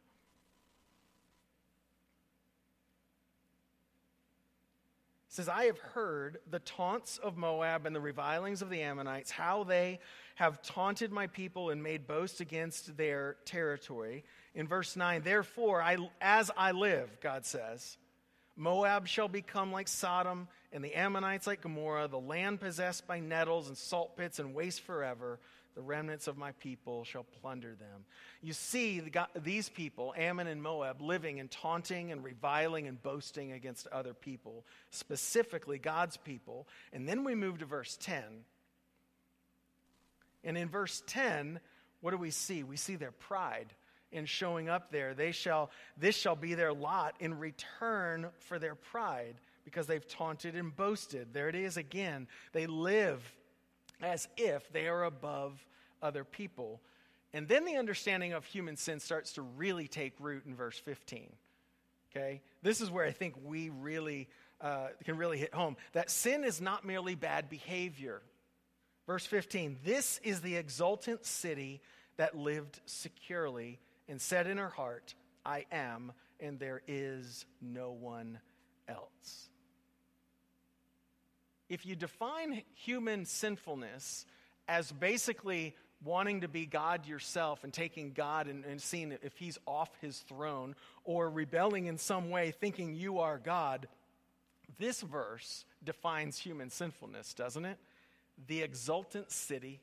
Says, 5.30 5.48
I 5.48 5.66
have 5.66 5.78
heard 5.78 6.38
the 6.50 6.58
taunts 6.58 7.18
of 7.18 7.36
Moab 7.36 7.86
and 7.86 7.94
the 7.94 8.00
revilings 8.00 8.62
of 8.62 8.68
the 8.68 8.82
Ammonites, 8.82 9.30
how 9.30 9.62
they 9.62 10.00
have 10.34 10.60
taunted 10.60 11.12
my 11.12 11.28
people 11.28 11.70
and 11.70 11.80
made 11.80 12.08
boast 12.08 12.40
against 12.40 12.96
their 12.96 13.36
territory. 13.44 14.24
In 14.56 14.66
verse 14.66 14.96
9, 14.96 15.22
therefore, 15.22 15.82
I, 15.82 15.98
as 16.20 16.50
I 16.56 16.72
live, 16.72 17.20
God 17.20 17.46
says, 17.46 17.96
Moab 18.56 19.06
shall 19.06 19.28
become 19.28 19.70
like 19.70 19.86
Sodom, 19.86 20.48
and 20.72 20.82
the 20.82 20.94
Ammonites 20.94 21.46
like 21.46 21.62
Gomorrah, 21.62 22.08
the 22.08 22.18
land 22.18 22.60
possessed 22.60 23.06
by 23.06 23.20
nettles 23.20 23.68
and 23.68 23.78
salt 23.78 24.16
pits 24.16 24.40
and 24.40 24.52
waste 24.52 24.80
forever 24.80 25.38
the 25.74 25.82
remnants 25.82 26.26
of 26.26 26.36
my 26.36 26.52
people 26.52 27.04
shall 27.04 27.24
plunder 27.40 27.74
them. 27.74 28.04
You 28.42 28.52
see 28.52 29.00
the, 29.00 29.26
these 29.40 29.68
people, 29.68 30.14
Ammon 30.16 30.46
and 30.46 30.62
Moab, 30.62 31.00
living 31.00 31.40
and 31.40 31.50
taunting 31.50 32.12
and 32.12 32.24
reviling 32.24 32.86
and 32.86 33.02
boasting 33.02 33.52
against 33.52 33.86
other 33.88 34.14
people, 34.14 34.64
specifically 34.90 35.78
God's 35.78 36.16
people. 36.16 36.66
And 36.92 37.08
then 37.08 37.24
we 37.24 37.34
move 37.34 37.58
to 37.58 37.66
verse 37.66 37.96
10. 38.00 38.22
And 40.42 40.56
in 40.56 40.68
verse 40.68 41.02
10, 41.06 41.60
what 42.00 42.12
do 42.12 42.16
we 42.16 42.30
see? 42.30 42.62
We 42.62 42.76
see 42.76 42.96
their 42.96 43.12
pride 43.12 43.74
in 44.12 44.26
showing 44.26 44.68
up 44.68 44.90
there. 44.90 45.14
They 45.14 45.32
shall, 45.32 45.70
this 45.96 46.16
shall 46.16 46.36
be 46.36 46.54
their 46.54 46.72
lot 46.72 47.14
in 47.20 47.38
return 47.38 48.28
for 48.40 48.58
their 48.58 48.74
pride 48.74 49.36
because 49.64 49.86
they've 49.86 50.06
taunted 50.06 50.56
and 50.56 50.74
boasted. 50.74 51.28
There 51.32 51.48
it 51.48 51.54
is 51.54 51.76
again. 51.76 52.26
They 52.52 52.66
live 52.66 53.20
as 54.02 54.28
if 54.36 54.70
they 54.72 54.88
are 54.88 55.04
above 55.04 55.64
other 56.02 56.24
people. 56.24 56.80
And 57.32 57.46
then 57.46 57.64
the 57.64 57.76
understanding 57.76 58.32
of 58.32 58.44
human 58.44 58.76
sin 58.76 59.00
starts 59.00 59.34
to 59.34 59.42
really 59.42 59.88
take 59.88 60.14
root 60.18 60.44
in 60.46 60.54
verse 60.54 60.78
15. 60.78 61.30
Okay? 62.10 62.40
This 62.62 62.80
is 62.80 62.90
where 62.90 63.04
I 63.04 63.12
think 63.12 63.34
we 63.44 63.70
really 63.70 64.28
uh, 64.60 64.88
can 65.04 65.16
really 65.16 65.38
hit 65.38 65.54
home. 65.54 65.76
That 65.92 66.10
sin 66.10 66.44
is 66.44 66.60
not 66.60 66.84
merely 66.84 67.14
bad 67.14 67.48
behavior. 67.48 68.22
Verse 69.06 69.26
15 69.26 69.78
This 69.84 70.20
is 70.22 70.40
the 70.40 70.56
exultant 70.56 71.24
city 71.24 71.80
that 72.16 72.36
lived 72.36 72.80
securely 72.86 73.78
and 74.08 74.20
said 74.20 74.46
in 74.46 74.58
her 74.58 74.68
heart, 74.68 75.14
I 75.44 75.66
am, 75.70 76.12
and 76.40 76.58
there 76.58 76.82
is 76.86 77.46
no 77.60 77.92
one 77.92 78.40
else. 78.88 79.49
If 81.70 81.86
you 81.86 81.96
define 81.96 82.62
human 82.74 83.24
sinfulness 83.24 84.26
as 84.68 84.92
basically 84.92 85.76
wanting 86.04 86.40
to 86.40 86.48
be 86.48 86.66
God 86.66 87.06
yourself 87.06 87.62
and 87.62 87.72
taking 87.72 88.12
God 88.12 88.48
and, 88.48 88.64
and 88.64 88.82
seeing 88.82 89.16
if 89.22 89.36
he's 89.36 89.56
off 89.66 89.90
his 90.00 90.18
throne 90.18 90.74
or 91.04 91.30
rebelling 91.30 91.86
in 91.86 91.96
some 91.96 92.28
way, 92.28 92.50
thinking 92.50 92.94
you 92.94 93.20
are 93.20 93.38
God, 93.38 93.86
this 94.78 95.00
verse 95.00 95.64
defines 95.84 96.38
human 96.38 96.70
sinfulness, 96.70 97.34
doesn't 97.34 97.64
it? 97.64 97.78
The 98.48 98.62
exultant 98.62 99.30
city 99.30 99.80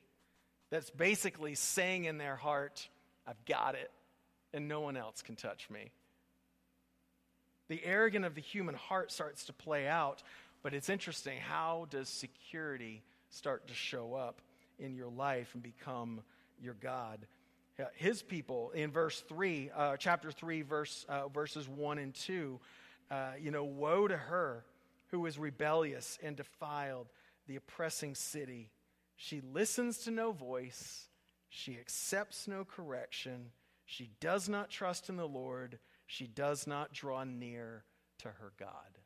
that's 0.70 0.90
basically 0.90 1.54
saying 1.54 2.04
in 2.04 2.18
their 2.18 2.36
heart, 2.36 2.86
I've 3.26 3.42
got 3.46 3.74
it, 3.74 3.90
and 4.52 4.68
no 4.68 4.80
one 4.80 4.96
else 4.96 5.22
can 5.22 5.36
touch 5.36 5.70
me. 5.70 5.90
The 7.68 7.84
arrogance 7.84 8.26
of 8.26 8.34
the 8.34 8.40
human 8.40 8.74
heart 8.74 9.12
starts 9.12 9.44
to 9.44 9.52
play 9.52 9.86
out, 9.86 10.22
but 10.62 10.74
it's 10.74 10.88
interesting. 10.88 11.38
How 11.38 11.86
does 11.90 12.08
security 12.08 13.02
start 13.30 13.66
to 13.68 13.74
show 13.74 14.14
up 14.14 14.40
in 14.78 14.94
your 14.94 15.08
life 15.08 15.50
and 15.54 15.62
become 15.62 16.22
your 16.60 16.74
God? 16.74 17.26
His 17.94 18.22
people 18.22 18.72
in 18.72 18.90
verse 18.90 19.20
3, 19.28 19.70
uh, 19.74 19.96
chapter 19.96 20.32
3, 20.32 20.62
verse, 20.62 21.06
uh, 21.08 21.28
verses 21.28 21.68
1 21.68 21.98
and 21.98 22.12
2, 22.12 22.58
uh, 23.10 23.30
you 23.40 23.52
know, 23.52 23.64
woe 23.64 24.08
to 24.08 24.16
her 24.16 24.64
who 25.10 25.24
is 25.26 25.38
rebellious 25.38 26.18
and 26.22 26.36
defiled, 26.36 27.06
the 27.46 27.56
oppressing 27.56 28.14
city. 28.14 28.70
She 29.16 29.40
listens 29.40 29.98
to 29.98 30.10
no 30.10 30.32
voice, 30.32 31.06
she 31.48 31.78
accepts 31.78 32.46
no 32.46 32.64
correction, 32.64 33.52
she 33.86 34.10
does 34.20 34.48
not 34.48 34.70
trust 34.70 35.08
in 35.08 35.16
the 35.16 35.28
Lord, 35.28 35.78
she 36.06 36.26
does 36.26 36.66
not 36.66 36.92
draw 36.92 37.24
near 37.24 37.84
to 38.18 38.28
her 38.28 38.52
God. 38.58 38.97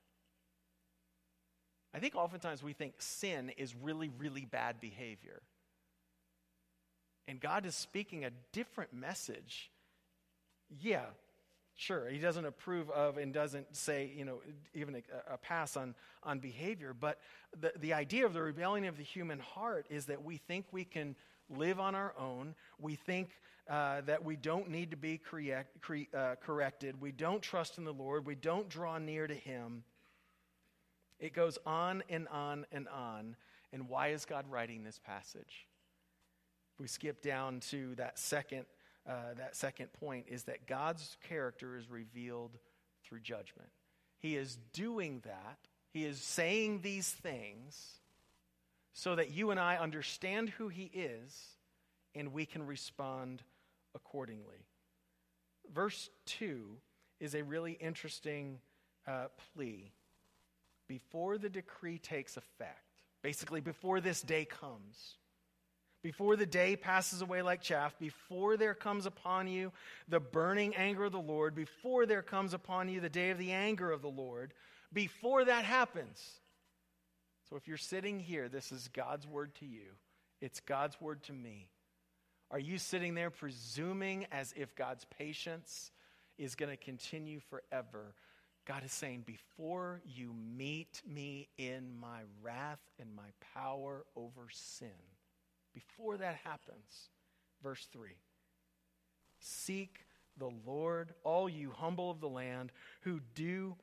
I 1.95 1.99
think 1.99 2.15
oftentimes 2.15 2.63
we 2.63 2.73
think 2.73 2.95
sin 2.99 3.51
is 3.57 3.75
really, 3.75 4.11
really 4.19 4.45
bad 4.45 4.81
behavior. 4.81 5.43
And 7.29 7.41
God 7.41 7.67
is 7.67 7.75
speaking 7.75 8.25
a 8.25 8.31
different 8.53 8.93
message. 8.93 9.71
Yeah, 10.81 11.05
Sure, 11.75 12.09
he 12.09 12.19
doesn't 12.19 12.45
approve 12.45 12.91
of 12.91 13.17
and 13.17 13.33
doesn't 13.33 13.75
say, 13.75 14.13
you 14.15 14.25
know, 14.25 14.41
even 14.75 14.97
a, 14.97 15.35
a, 15.35 15.37
pass 15.39 15.77
on, 15.77 15.95
on 16.23 16.39
behavior. 16.39 16.95
But 16.95 17.19
the, 17.59 17.73
the 17.81 17.95
idea 17.95 18.27
of 18.27 18.35
the 18.35 18.43
rebellion 18.43 18.87
of 18.87 18.99
the 18.99 19.03
human 19.03 19.39
heart 19.39 19.87
is 19.89 20.07
that 20.07 20.23
we 20.23 20.37
think 20.37 20.67
we 20.71 20.85
can 20.85 21.17
live 21.49 21.81
on 21.81 21.95
our 21.95 22.15
own. 22.19 22.55
We 22.79 22.95
think 22.95 23.31
uh, 23.71 24.03
that 24.03 24.23
we 24.23 24.37
don't 24.37 24.69
need 24.69 24.91
to 24.91 24.97
be 24.97 25.19
correct, 25.19 25.81
cre- 25.81 26.15
uh, 26.15 26.35
corrected. 26.41 27.01
We 27.01 27.11
don't 27.11 27.43
trust 27.43 27.79
in 27.79 27.85
the 27.85 27.93
Lord. 27.93 28.27
We 28.27 28.35
don't 28.35 28.69
draw 28.69 28.99
near 28.99 29.27
to 29.27 29.35
him. 29.35 29.83
It 31.23 31.33
goes 31.33 31.57
on 31.65 32.03
and 32.11 32.27
on 32.29 32.67
and 32.73 32.89
on. 32.89 33.37
And 33.73 33.89
why 33.89 34.09
is 34.09 34.25
God 34.25 34.45
writing 34.51 34.83
this 34.83 34.99
passage? 34.99 35.69
We 36.79 36.89
skip 36.89 37.23
down 37.23 37.61
to 37.71 37.95
that 37.95 38.19
second 38.19 38.67
uh, 39.09 39.35
that 39.37 39.57
second 39.57 39.93
point 39.93 40.27
is 40.29 40.45
that 40.45 40.69
God's 40.69 41.17
character 41.29 41.77
is 41.77 41.91
revealed 41.91 42.57
through 43.05 43.19
judgment. 43.19 43.71
He 44.19 44.37
is 44.37 44.59
doing 44.73 45.23
that, 45.25 45.59
He 45.93 46.05
is 46.05 46.21
saying 46.21 46.81
these 46.83 47.11
things 47.11 48.01
so 48.93 49.17
that 49.17 49.31
you 49.31 49.51
and 49.51 49.59
I 49.59 49.77
understand 49.77 50.51
who 50.51 50.69
He 50.69 50.85
is 50.95 51.57
and 52.15 52.33
we 52.33 52.47
can 52.47 52.65
respond 52.65 53.43
accordingly. 53.95 54.67
Verse 55.73 56.11
2 56.27 56.77
is 57.19 57.35
a 57.35 57.43
really 57.43 57.73
interesting 57.73 58.59
uh, 59.07 59.27
plea. 59.55 59.93
Before 60.89 61.39
the 61.39 61.49
decree 61.49 61.99
takes 61.99 62.37
effect, 62.37 63.03
basically, 63.23 63.61
before 63.61 64.01
this 64.01 64.21
day 64.21 64.45
comes, 64.45 65.17
before 66.03 66.37
the 66.37 66.47
day 66.47 66.75
passes 66.77 67.23
away 67.23 67.43
like 67.43 67.63
chaff, 67.63 67.99
before 67.99 68.57
there 68.57 68.75
comes 68.75 69.07
upon 69.07 69.47
you 69.47 69.73
the 70.09 70.21
burning 70.21 70.75
anger 70.75 71.05
of 71.05 71.13
the 71.13 71.21
Lord, 71.21 71.55
before 71.55 72.07
there 72.07 72.23
comes 72.23 72.55
upon 72.55 72.89
you 72.89 73.01
the 73.01 73.09
day 73.09 73.31
of 73.31 73.39
the 73.39 73.53
anger 73.53 73.91
of 73.91 74.03
the 74.03 74.09
Lord, 74.09 74.53
before 74.93 75.45
that 75.45 75.65
happens. 75.65 76.21
So 77.49 77.57
if 77.57 77.69
you're 77.69 77.77
sitting 77.77 78.19
here, 78.19 78.49
this 78.49 78.73
is 78.73 78.89
God's 78.89 79.27
word 79.27 79.55
to 79.57 79.67
you, 79.67 79.93
it's 80.41 80.61
God's 80.61 81.01
word 81.01 81.23
to 81.25 81.33
me. 81.33 81.69
Are 82.51 82.59
you 82.59 82.77
sitting 82.77 83.15
there 83.15 83.31
presuming 83.31 84.27
as 84.31 84.53
if 84.57 84.75
God's 84.75 85.07
patience 85.19 85.91
is 86.37 86.55
going 86.55 86.71
to 86.71 86.77
continue 86.77 87.41
forever? 87.41 88.15
God 88.67 88.85
is 88.85 88.93
saying, 88.93 89.25
before 89.27 90.01
you 90.05 90.33
meet 90.57 91.03
me 91.07 91.49
in 91.59 91.99
my 92.01 92.21
wrath 92.43 92.79
and 93.01 93.15
my 93.15 93.31
power 93.55 94.05
over 94.15 94.49
sin, 94.51 94.89
before 95.75 96.17
that 96.19 96.37
happens, 96.45 97.11
verse 97.63 97.89
3 97.93 98.11
Seek 99.41 100.07
the 100.39 100.51
Lord, 100.65 101.13
all 101.25 101.49
you 101.49 101.73
humble 101.77 102.11
of 102.11 102.21
the 102.21 102.29
land 102.29 102.73
who 103.01 103.21
do 103.35 103.77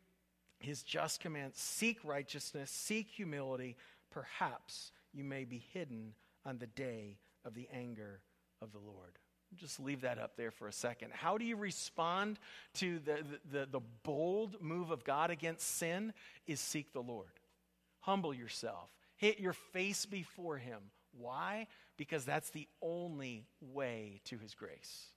his 0.60 0.84
just 0.84 1.20
commands. 1.20 1.60
Seek 1.60 2.00
righteousness, 2.04 2.72
seek 2.72 3.10
humility. 3.10 3.76
Perhaps 4.12 4.92
you 5.14 5.24
may 5.24 5.46
be 5.46 5.64
hidden 5.74 6.14
on 6.46 6.58
the 6.58 6.68
day 6.68 7.18
of 7.46 7.54
the 7.54 7.68
anger 7.74 8.22
of 8.62 8.72
the 8.72 8.80
Lord. 8.80 9.18
Just 9.56 9.80
leave 9.80 10.02
that 10.02 10.20
up 10.20 10.36
there 10.38 10.52
for 10.52 10.68
a 10.68 10.72
second. 10.72 11.12
How 11.12 11.38
do 11.38 11.46
you 11.46 11.56
respond 11.56 12.40
to 12.76 13.00
the, 13.00 13.24
the, 13.52 13.68
the, 13.70 13.82
bold 14.04 14.62
move 14.62 14.92
of 14.92 15.04
God 15.04 15.32
against 15.32 15.78
sin? 15.78 16.14
Is 16.46 16.60
seek 16.60 16.94
the 16.94 17.02
Lord. 17.02 17.32
Humble 18.02 18.34
yourself. 18.34 18.90
Hit 19.16 19.40
your 19.40 19.54
face 19.54 20.06
before 20.06 20.58
Him. 20.58 20.80
Why? 21.18 21.68
Because 21.98 22.26
that's 22.26 22.52
the 22.52 22.68
only 22.82 23.46
way 23.60 24.22
to 24.26 24.38
His 24.38 24.54
grace. 24.54 25.08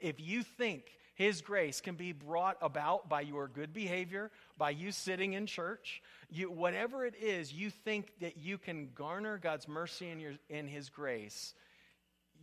If 0.00 0.20
you 0.20 0.42
think 0.42 0.84
His 1.14 1.40
grace 1.40 1.80
can 1.80 1.94
be 1.94 2.12
brought 2.12 2.58
about 2.60 3.08
by 3.08 3.20
your 3.20 3.46
good 3.46 3.72
behavior, 3.72 4.32
by 4.58 4.70
you 4.70 4.90
sitting 4.90 5.34
in 5.34 5.46
church, 5.46 6.02
you, 6.28 6.50
whatever 6.50 7.06
it 7.06 7.14
is, 7.14 7.52
you 7.52 7.70
think 7.70 8.12
that 8.20 8.36
you 8.36 8.58
can 8.58 8.90
garner 8.94 9.38
God's 9.38 9.68
mercy 9.68 10.10
and, 10.10 10.20
your, 10.20 10.34
and 10.50 10.68
His 10.68 10.90
grace, 10.90 11.54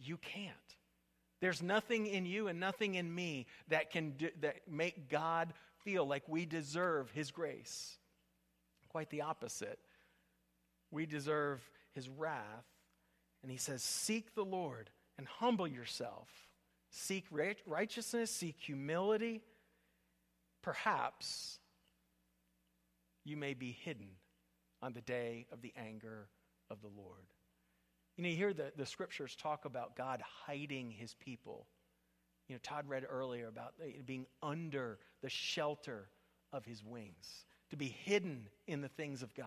you 0.01 0.17
can't. 0.17 0.55
There's 1.41 1.61
nothing 1.61 2.05
in 2.05 2.25
you 2.25 2.47
and 2.47 2.59
nothing 2.59 2.95
in 2.95 3.13
me 3.13 3.47
that 3.67 3.91
can 3.91 4.11
do, 4.11 4.29
that 4.41 4.69
make 4.69 5.09
God 5.09 5.53
feel 5.83 6.05
like 6.05 6.23
we 6.27 6.45
deserve 6.45 7.11
His 7.11 7.31
grace. 7.31 7.97
Quite 8.89 9.09
the 9.09 9.21
opposite. 9.21 9.79
We 10.91 11.05
deserve 11.05 11.61
His 11.93 12.07
wrath 12.07 12.65
and 13.41 13.51
he 13.51 13.57
says, 13.57 13.81
Seek 13.81 14.35
the 14.35 14.45
Lord 14.45 14.89
and 15.17 15.27
humble 15.27 15.67
yourself. 15.67 16.29
Seek 16.89 17.25
righteousness, 17.65 18.31
seek 18.31 18.57
humility. 18.59 19.41
Perhaps 20.61 21.59
you 23.23 23.37
may 23.37 23.53
be 23.53 23.71
hidden 23.71 24.09
on 24.81 24.93
the 24.93 25.01
day 25.01 25.47
of 25.51 25.61
the 25.61 25.73
anger 25.75 26.27
of 26.69 26.81
the 26.81 26.89
Lord. 26.89 27.33
You 28.17 28.23
know, 28.23 28.29
you 28.29 28.35
hear 28.35 28.53
the, 28.53 28.71
the 28.75 28.85
scriptures 28.85 29.35
talk 29.35 29.65
about 29.65 29.95
God 29.95 30.21
hiding 30.45 30.91
his 30.91 31.15
people. 31.15 31.65
You 32.47 32.55
know, 32.55 32.59
Todd 32.63 32.85
read 32.87 33.05
earlier 33.09 33.47
about 33.47 33.73
being 34.05 34.25
under 34.43 34.99
the 35.21 35.29
shelter 35.29 36.09
of 36.51 36.65
his 36.65 36.83
wings, 36.83 37.45
to 37.69 37.77
be 37.77 37.87
hidden 37.87 38.47
in 38.67 38.81
the 38.81 38.89
things 38.89 39.23
of 39.23 39.33
God. 39.33 39.45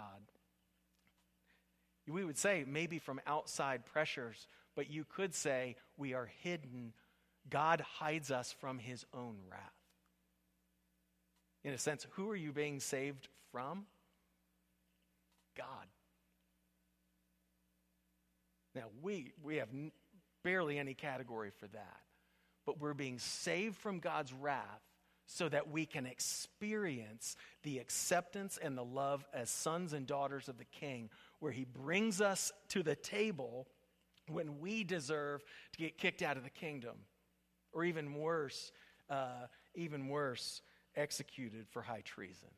We 2.09 2.25
would 2.25 2.39
say 2.39 2.65
maybe 2.67 2.99
from 2.99 3.21
outside 3.27 3.87
pressures, 3.87 4.47
but 4.75 4.91
you 4.91 5.05
could 5.05 5.35
say 5.35 5.77
we 5.97 6.15
are 6.15 6.31
hidden. 6.43 6.93
God 7.49 7.81
hides 7.81 8.31
us 8.31 8.53
from 8.53 8.79
his 8.79 9.05
own 9.15 9.37
wrath. 9.51 9.61
In 11.63 11.73
a 11.73 11.79
sense, 11.79 12.07
who 12.13 12.31
are 12.31 12.37
you 12.37 12.53
being 12.53 12.81
saved 12.81 13.29
from? 13.51 13.87
God. 15.57 15.87
Now, 18.75 18.85
we, 19.03 19.33
we 19.43 19.57
have 19.57 19.69
barely 20.43 20.79
any 20.79 20.95
category 20.95 21.51
for 21.51 21.67
that, 21.69 22.01
but 22.67 22.81
we're 22.81 22.95
being 22.95 23.19
saved 23.19 23.77
from 23.77 24.01
God's 24.01 24.33
wrath 24.33 24.83
so 25.27 25.49
that 25.49 25.71
we 25.71 25.87
can 25.87 26.07
experience 26.07 27.37
the 27.63 27.79
acceptance 27.79 28.59
and 28.63 28.77
the 28.77 28.85
love 28.85 29.25
as 29.33 29.49
sons 29.49 29.93
and 29.93 30.07
daughters 30.07 30.49
of 30.49 30.59
the 30.59 30.65
King 30.65 31.09
where 31.41 31.53
he 31.53 31.65
brings 31.65 32.21
us 32.21 32.53
to 32.69 32.83
the 32.83 32.97
table 32.97 33.67
when 34.29 34.59
we 34.61 34.85
deserve 34.85 35.43
to 35.73 35.79
get 35.79 35.99
kicked 35.99 36.23
out 36.23 36.37
of 36.37 36.45
the 36.45 36.51
kingdom. 36.51 36.97
Or 37.73 37.85
even 37.85 38.15
worse, 38.15 38.71
uh, 39.11 39.47
even 39.75 40.09
worse, 40.09 40.63
executed 40.95 41.67
for 41.69 41.83
high 41.83 42.03
treason. 42.05 42.51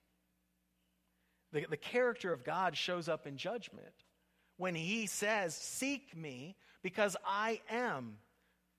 The, 1.53 1.67
the 1.71 1.77
character 1.77 2.33
of 2.33 2.45
God 2.45 2.77
shows 2.77 3.09
up 3.09 3.27
in 3.27 3.37
judgment 3.37 3.95
when 4.57 4.75
he 4.75 5.07
says, 5.07 5.55
Seek 5.55 6.17
me 6.17 6.57
because 6.83 7.17
I 7.27 7.61
am 7.71 8.19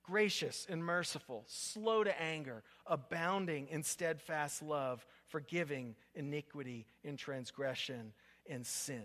gracious 0.04 0.66
and 0.70 0.84
merciful, 0.84 1.44
slow 1.48 2.04
to 2.04 2.22
anger, 2.22 2.64
abounding 2.86 3.68
in 3.68 3.84
steadfast 3.84 4.62
love, 4.62 5.06
forgiving 5.28 5.96
iniquity 6.16 6.86
and 7.04 7.20
transgression 7.20 8.14
and 8.50 8.66
sin. 8.66 9.04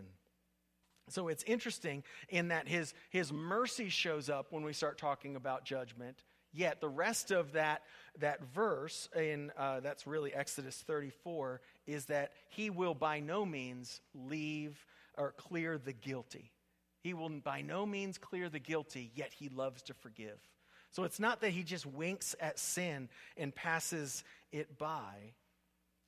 So 1.08 1.28
it's 1.28 1.42
interesting 1.42 2.04
in 2.28 2.48
that 2.48 2.68
his, 2.68 2.94
his 3.10 3.32
mercy 3.32 3.88
shows 3.88 4.30
up 4.30 4.52
when 4.52 4.62
we 4.62 4.72
start 4.72 4.98
talking 4.98 5.34
about 5.34 5.64
judgment. 5.64 6.22
Yet 6.54 6.80
the 6.80 6.88
rest 6.88 7.30
of 7.32 7.52
that, 7.52 7.82
that 8.20 8.40
verse, 8.54 9.08
in, 9.16 9.50
uh, 9.58 9.80
that's 9.80 10.06
really 10.06 10.32
Exodus 10.32 10.76
34, 10.86 11.60
is 11.86 12.06
that 12.06 12.32
he 12.48 12.70
will 12.70 12.94
by 12.94 13.20
no 13.20 13.44
means 13.44 14.00
leave 14.14 14.86
or 15.16 15.32
clear 15.32 15.78
the 15.78 15.92
guilty. 15.92 16.52
He 17.02 17.14
will 17.14 17.28
by 17.28 17.62
no 17.62 17.84
means 17.84 18.18
clear 18.18 18.48
the 18.48 18.58
guilty, 18.58 19.10
yet 19.14 19.32
he 19.32 19.48
loves 19.48 19.82
to 19.82 19.94
forgive. 19.94 20.38
So 20.90 21.04
it's 21.04 21.18
not 21.18 21.40
that 21.40 21.50
he 21.50 21.62
just 21.62 21.86
winks 21.86 22.36
at 22.38 22.58
sin 22.58 23.08
and 23.36 23.54
passes 23.54 24.24
it 24.52 24.78
by. 24.78 25.34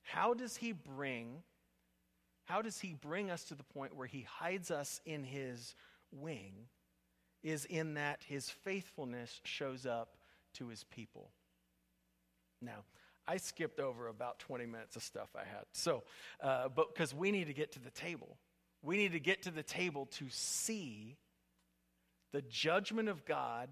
How 0.02 0.34
does 0.34 0.56
he 0.56 0.72
bring 0.72 1.42
how 2.44 2.60
does 2.60 2.78
he 2.78 2.92
bring 2.92 3.30
us 3.30 3.44
to 3.44 3.54
the 3.54 3.64
point 3.64 3.96
where 3.96 4.06
he 4.06 4.26
hides 4.28 4.70
us 4.70 5.00
in 5.06 5.24
his 5.24 5.74
wing? 6.12 6.52
Is 7.42 7.64
in 7.66 7.94
that 7.94 8.20
his 8.26 8.48
faithfulness 8.48 9.40
shows 9.44 9.86
up 9.86 10.16
to 10.54 10.68
his 10.68 10.84
people. 10.84 11.30
Now, 12.62 12.84
I 13.26 13.36
skipped 13.38 13.80
over 13.80 14.08
about 14.08 14.38
20 14.38 14.66
minutes 14.66 14.96
of 14.96 15.02
stuff 15.02 15.28
I 15.34 15.44
had. 15.44 15.64
So, 15.72 16.04
uh, 16.42 16.68
but 16.68 16.94
because 16.94 17.14
we 17.14 17.30
need 17.30 17.46
to 17.48 17.54
get 17.54 17.72
to 17.72 17.80
the 17.80 17.90
table. 17.90 18.36
We 18.84 18.98
need 18.98 19.12
to 19.12 19.20
get 19.20 19.42
to 19.42 19.50
the 19.50 19.62
table 19.62 20.06
to 20.18 20.26
see 20.28 21.16
the 22.32 22.42
judgment 22.42 23.08
of 23.08 23.24
God 23.24 23.70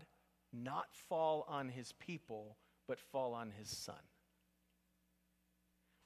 not 0.52 0.86
fall 1.08 1.44
on 1.48 1.68
his 1.68 1.92
people, 1.92 2.56
but 2.88 2.98
fall 2.98 3.34
on 3.34 3.50
his 3.50 3.68
son. 3.68 3.94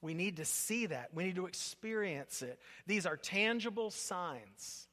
We 0.01 0.13
need 0.13 0.37
to 0.37 0.45
see 0.45 0.87
that. 0.87 1.09
We 1.13 1.23
need 1.23 1.35
to 1.37 1.47
experience 1.47 2.41
it. 2.41 2.59
These 2.85 3.05
are 3.05 3.17
tangible 3.17 3.91
signs 3.91 4.87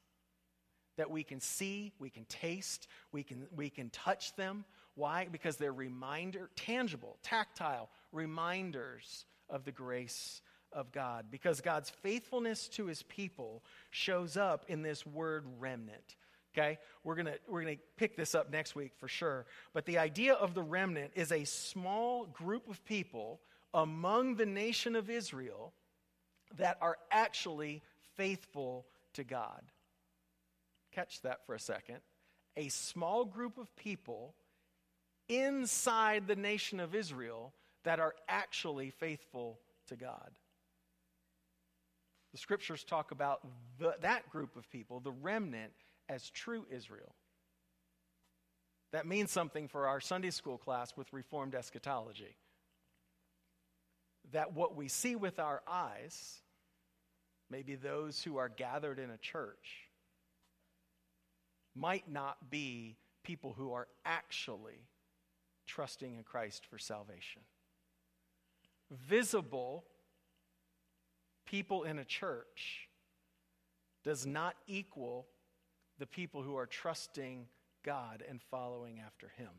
that 0.97 1.11
we 1.11 1.23
can 1.23 1.41
see, 1.41 1.91
we 1.99 2.09
can 2.09 2.25
taste, 2.25 2.87
we 3.11 3.21
can, 3.21 3.47
we 3.55 3.69
can 3.69 3.89
touch 3.89 4.33
them. 4.35 4.63
Why? 4.95 5.27
Because 5.29 5.57
they're 5.57 5.73
reminder, 5.73 6.49
tangible, 6.55 7.17
tactile 7.21 7.89
reminders 8.13 9.25
of 9.49 9.65
the 9.65 9.73
grace 9.73 10.41
of 10.75 10.91
God. 10.91 11.25
Because 11.31 11.61
God's 11.61 11.89
faithfulness 11.89 12.67
to 12.69 12.85
his 12.85 13.01
people 13.03 13.63
shows 13.89 14.37
up 14.37 14.65
in 14.67 14.83
this 14.83 15.05
word 15.05 15.45
remnant. 15.57 16.15
Okay? 16.55 16.77
We're 17.03 17.15
going 17.15 17.25
to 17.25 17.39
we're 17.47 17.63
going 17.63 17.77
to 17.77 17.83
pick 17.97 18.15
this 18.15 18.35
up 18.35 18.51
next 18.51 18.75
week 18.75 18.91
for 18.97 19.07
sure. 19.07 19.45
But 19.73 19.85
the 19.85 19.97
idea 19.97 20.33
of 20.33 20.53
the 20.53 20.61
remnant 20.61 21.11
is 21.15 21.31
a 21.31 21.45
small 21.45 22.25
group 22.25 22.69
of 22.69 22.83
people 22.85 23.39
among 23.73 24.35
the 24.35 24.45
nation 24.45 24.95
of 24.95 25.09
Israel 25.09 25.73
that 26.57 26.77
are 26.81 26.97
actually 27.11 27.81
faithful 28.15 28.85
to 29.13 29.23
God. 29.23 29.61
Catch 30.91 31.21
that 31.23 31.45
for 31.45 31.55
a 31.55 31.59
second. 31.59 31.97
A 32.55 32.69
small 32.69 33.25
group 33.25 33.57
of 33.57 33.75
people 33.75 34.33
inside 35.27 36.27
the 36.27 36.35
nation 36.35 36.79
of 36.79 36.95
Israel 36.95 37.53
that 37.83 37.99
are 37.99 38.15
actually 38.29 38.91
faithful 38.91 39.59
to 39.87 39.95
God. 39.95 40.31
The 42.35 42.39
scriptures 42.39 42.83
talk 42.83 43.11
about 43.11 43.39
the, 43.79 43.95
that 44.01 44.29
group 44.29 44.57
of 44.57 44.69
people, 44.69 44.99
the 44.99 45.13
remnant, 45.13 45.71
as 46.09 46.29
true 46.31 46.65
Israel. 46.69 47.15
That 48.91 49.07
means 49.07 49.31
something 49.31 49.69
for 49.69 49.87
our 49.87 50.01
Sunday 50.01 50.31
school 50.31 50.57
class 50.57 50.97
with 50.97 51.13
Reformed 51.13 51.55
eschatology 51.55 52.35
that 54.33 54.53
what 54.53 54.75
we 54.75 54.89
see 54.89 55.15
with 55.15 55.39
our 55.39 55.61
eyes, 55.65 56.41
maybe 57.49 57.75
those 57.75 58.21
who 58.21 58.35
are 58.35 58.49
gathered 58.49 58.99
in 58.99 59.11
a 59.11 59.17
church, 59.17 59.87
might 61.73 62.11
not 62.11 62.49
be 62.49 62.97
people 63.23 63.53
who 63.57 63.71
are 63.71 63.87
actually 64.03 64.89
trusting 65.65 66.15
in 66.15 66.23
Christ 66.23 66.65
for 66.69 66.79
salvation. 66.79 67.43
Visible 68.91 69.85
people 71.45 71.83
in 71.83 71.99
a 71.99 72.05
church 72.05 72.87
does 74.03 74.25
not 74.25 74.55
equal 74.67 75.27
the 75.97 76.07
people 76.07 76.41
who 76.41 76.55
are 76.57 76.65
trusting 76.65 77.47
God 77.83 78.23
and 78.27 78.41
following 78.41 78.99
after 78.99 79.31
Him 79.37 79.49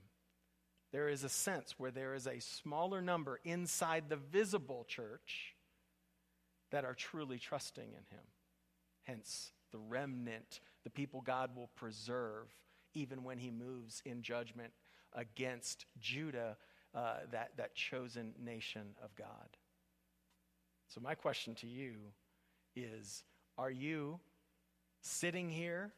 there 0.93 1.09
is 1.09 1.25
a 1.25 1.29
sense 1.29 1.75
where 1.79 1.91
there 1.91 2.15
is 2.15 2.27
a 2.27 2.41
smaller 2.41 3.03
number 3.03 3.41
inside 3.45 4.05
the 4.09 4.17
visible 4.17 4.87
church 4.89 5.55
that 6.71 6.85
are 6.85 6.95
truly 6.95 7.39
trusting 7.39 7.89
in 7.89 8.17
Him. 8.17 8.25
Hence, 9.05 9.53
the 9.73 9.79
remnant, 9.79 10.61
the 10.85 10.91
people 10.91 11.21
God 11.21 11.55
will 11.55 11.71
preserve 11.77 12.49
even 12.95 13.25
when 13.25 13.39
He 13.39 13.51
moves 13.51 14.01
in 14.05 14.23
judgment 14.23 14.73
against 15.13 15.87
Judah, 16.01 16.57
uh, 16.95 17.17
that, 17.31 17.51
that 17.57 17.75
chosen 17.75 18.33
nation 18.43 18.95
of 19.03 19.15
God. 19.17 19.57
So, 20.89 21.01
my 21.01 21.15
question 21.15 21.55
to 21.57 21.67
you 21.67 21.95
is 22.75 23.25
Are 23.59 23.71
you 23.71 24.21
sitting 25.01 25.49
here 25.51 25.93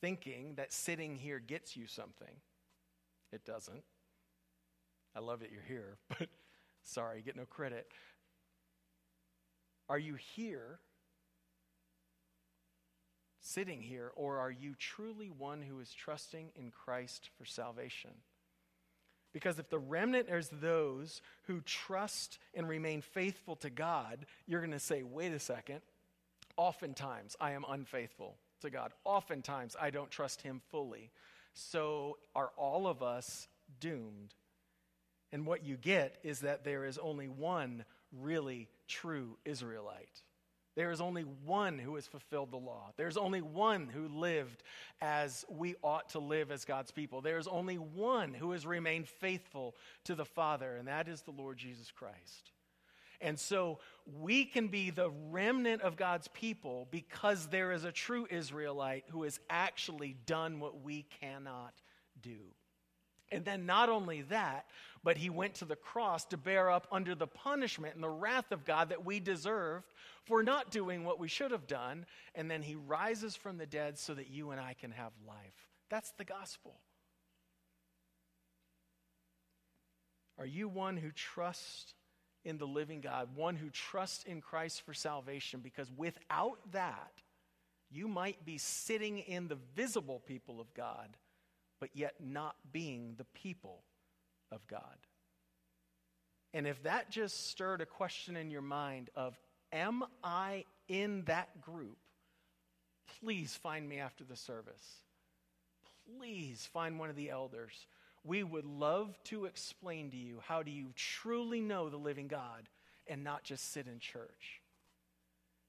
thinking 0.00 0.54
that 0.56 0.72
sitting 0.72 1.16
here 1.16 1.38
gets 1.38 1.76
you 1.76 1.86
something? 1.86 2.34
It 3.32 3.44
doesn't. 3.44 3.82
I 5.14 5.20
love 5.20 5.40
that 5.40 5.50
you're 5.52 5.62
here, 5.62 5.98
but 6.18 6.28
sorry, 6.82 7.18
you 7.18 7.22
get 7.22 7.36
no 7.36 7.44
credit. 7.44 7.86
Are 9.88 9.98
you 9.98 10.14
here, 10.14 10.78
sitting 13.40 13.82
here, 13.82 14.10
or 14.16 14.38
are 14.38 14.50
you 14.50 14.74
truly 14.78 15.30
one 15.30 15.60
who 15.60 15.80
is 15.80 15.92
trusting 15.92 16.50
in 16.54 16.70
Christ 16.70 17.28
for 17.36 17.44
salvation? 17.44 18.12
Because 19.32 19.58
if 19.58 19.70
the 19.70 19.78
remnant 19.78 20.28
is 20.28 20.50
those 20.60 21.22
who 21.44 21.60
trust 21.62 22.38
and 22.54 22.68
remain 22.68 23.00
faithful 23.00 23.56
to 23.56 23.70
God, 23.70 24.26
you're 24.46 24.60
going 24.60 24.72
to 24.72 24.78
say, 24.78 25.02
wait 25.02 25.32
a 25.32 25.38
second, 25.38 25.80
oftentimes 26.56 27.36
I 27.40 27.52
am 27.52 27.64
unfaithful 27.68 28.36
to 28.60 28.70
God. 28.70 28.92
Oftentimes 29.04 29.76
I 29.80 29.90
don't 29.90 30.10
trust 30.10 30.42
Him 30.42 30.60
fully. 30.70 31.10
So 31.54 32.18
are 32.34 32.50
all 32.56 32.86
of 32.86 33.02
us 33.02 33.48
doomed? 33.80 34.34
And 35.32 35.46
what 35.46 35.64
you 35.64 35.76
get 35.76 36.18
is 36.22 36.40
that 36.40 36.64
there 36.64 36.84
is 36.84 36.98
only 36.98 37.28
one 37.28 37.84
really 38.20 38.68
true 38.86 39.38
Israelite. 39.44 40.22
There 40.74 40.90
is 40.90 41.00
only 41.00 41.22
one 41.22 41.78
who 41.78 41.96
has 41.96 42.06
fulfilled 42.06 42.50
the 42.50 42.56
law. 42.56 42.92
There's 42.96 43.16
only 43.16 43.42
one 43.42 43.88
who 43.88 44.08
lived 44.08 44.62
as 45.00 45.44
we 45.50 45.74
ought 45.82 46.10
to 46.10 46.18
live 46.18 46.50
as 46.50 46.64
God's 46.64 46.90
people. 46.90 47.20
There's 47.20 47.46
only 47.46 47.76
one 47.76 48.32
who 48.32 48.52
has 48.52 48.66
remained 48.66 49.08
faithful 49.08 49.74
to 50.04 50.14
the 50.14 50.24
Father, 50.24 50.76
and 50.76 50.88
that 50.88 51.08
is 51.08 51.22
the 51.22 51.30
Lord 51.30 51.58
Jesus 51.58 51.90
Christ. 51.90 52.52
And 53.20 53.38
so 53.38 53.78
we 54.20 54.44
can 54.44 54.68
be 54.68 54.90
the 54.90 55.10
remnant 55.30 55.82
of 55.82 55.96
God's 55.96 56.28
people 56.28 56.88
because 56.90 57.46
there 57.46 57.70
is 57.70 57.84
a 57.84 57.92
true 57.92 58.26
Israelite 58.28 59.04
who 59.10 59.22
has 59.22 59.38
actually 59.48 60.16
done 60.26 60.58
what 60.58 60.82
we 60.82 61.06
cannot 61.20 61.74
do. 62.20 62.38
And 63.32 63.44
then 63.44 63.66
not 63.66 63.88
only 63.88 64.22
that, 64.22 64.66
but 65.02 65.16
he 65.16 65.30
went 65.30 65.54
to 65.54 65.64
the 65.64 65.74
cross 65.74 66.24
to 66.26 66.36
bear 66.36 66.70
up 66.70 66.86
under 66.92 67.14
the 67.14 67.26
punishment 67.26 67.94
and 67.94 68.04
the 68.04 68.08
wrath 68.08 68.52
of 68.52 68.64
God 68.64 68.90
that 68.90 69.04
we 69.04 69.18
deserved 69.18 69.86
for 70.24 70.42
not 70.42 70.70
doing 70.70 71.04
what 71.04 71.18
we 71.18 71.26
should 71.26 71.50
have 71.50 71.66
done. 71.66 72.06
And 72.34 72.50
then 72.50 72.62
he 72.62 72.76
rises 72.76 73.34
from 73.34 73.58
the 73.58 73.66
dead 73.66 73.98
so 73.98 74.14
that 74.14 74.30
you 74.30 74.50
and 74.50 74.60
I 74.60 74.74
can 74.74 74.92
have 74.92 75.12
life. 75.26 75.68
That's 75.90 76.12
the 76.12 76.24
gospel. 76.24 76.74
Are 80.38 80.46
you 80.46 80.68
one 80.68 80.96
who 80.96 81.10
trusts 81.10 81.94
in 82.44 82.58
the 82.58 82.66
living 82.66 83.00
God, 83.00 83.28
one 83.34 83.56
who 83.56 83.70
trusts 83.70 84.24
in 84.24 84.40
Christ 84.40 84.82
for 84.82 84.94
salvation, 84.94 85.60
because 85.60 85.90
without 85.96 86.58
that, 86.72 87.12
you 87.90 88.08
might 88.08 88.44
be 88.44 88.58
sitting 88.58 89.18
in 89.18 89.48
the 89.48 89.58
visible 89.76 90.20
people 90.26 90.60
of 90.60 90.72
God, 90.74 91.16
but 91.82 91.90
yet 91.94 92.14
not 92.24 92.54
being 92.70 93.14
the 93.18 93.26
people 93.34 93.82
of 94.52 94.64
God. 94.68 94.98
And 96.54 96.64
if 96.64 96.80
that 96.84 97.10
just 97.10 97.48
stirred 97.48 97.80
a 97.80 97.86
question 97.86 98.36
in 98.36 98.52
your 98.52 98.62
mind 98.62 99.10
of, 99.16 99.36
am 99.72 100.04
I 100.22 100.64
in 100.86 101.24
that 101.24 101.60
group? 101.60 101.98
Please 103.20 103.56
find 103.56 103.88
me 103.88 103.98
after 103.98 104.22
the 104.22 104.36
service. 104.36 105.00
Please 106.16 106.68
find 106.72 107.00
one 107.00 107.10
of 107.10 107.16
the 107.16 107.30
elders 107.30 107.88
we 108.22 108.44
would 108.44 108.64
love 108.64 109.18
to 109.24 109.46
explain 109.46 110.12
to 110.12 110.16
you 110.16 110.38
how 110.46 110.62
do 110.62 110.70
you 110.70 110.92
truly 110.94 111.60
know 111.60 111.88
the 111.88 111.96
living 111.96 112.28
God 112.28 112.68
and 113.08 113.24
not 113.24 113.42
just 113.42 113.72
sit 113.72 113.88
in 113.88 113.98
church. 113.98 114.60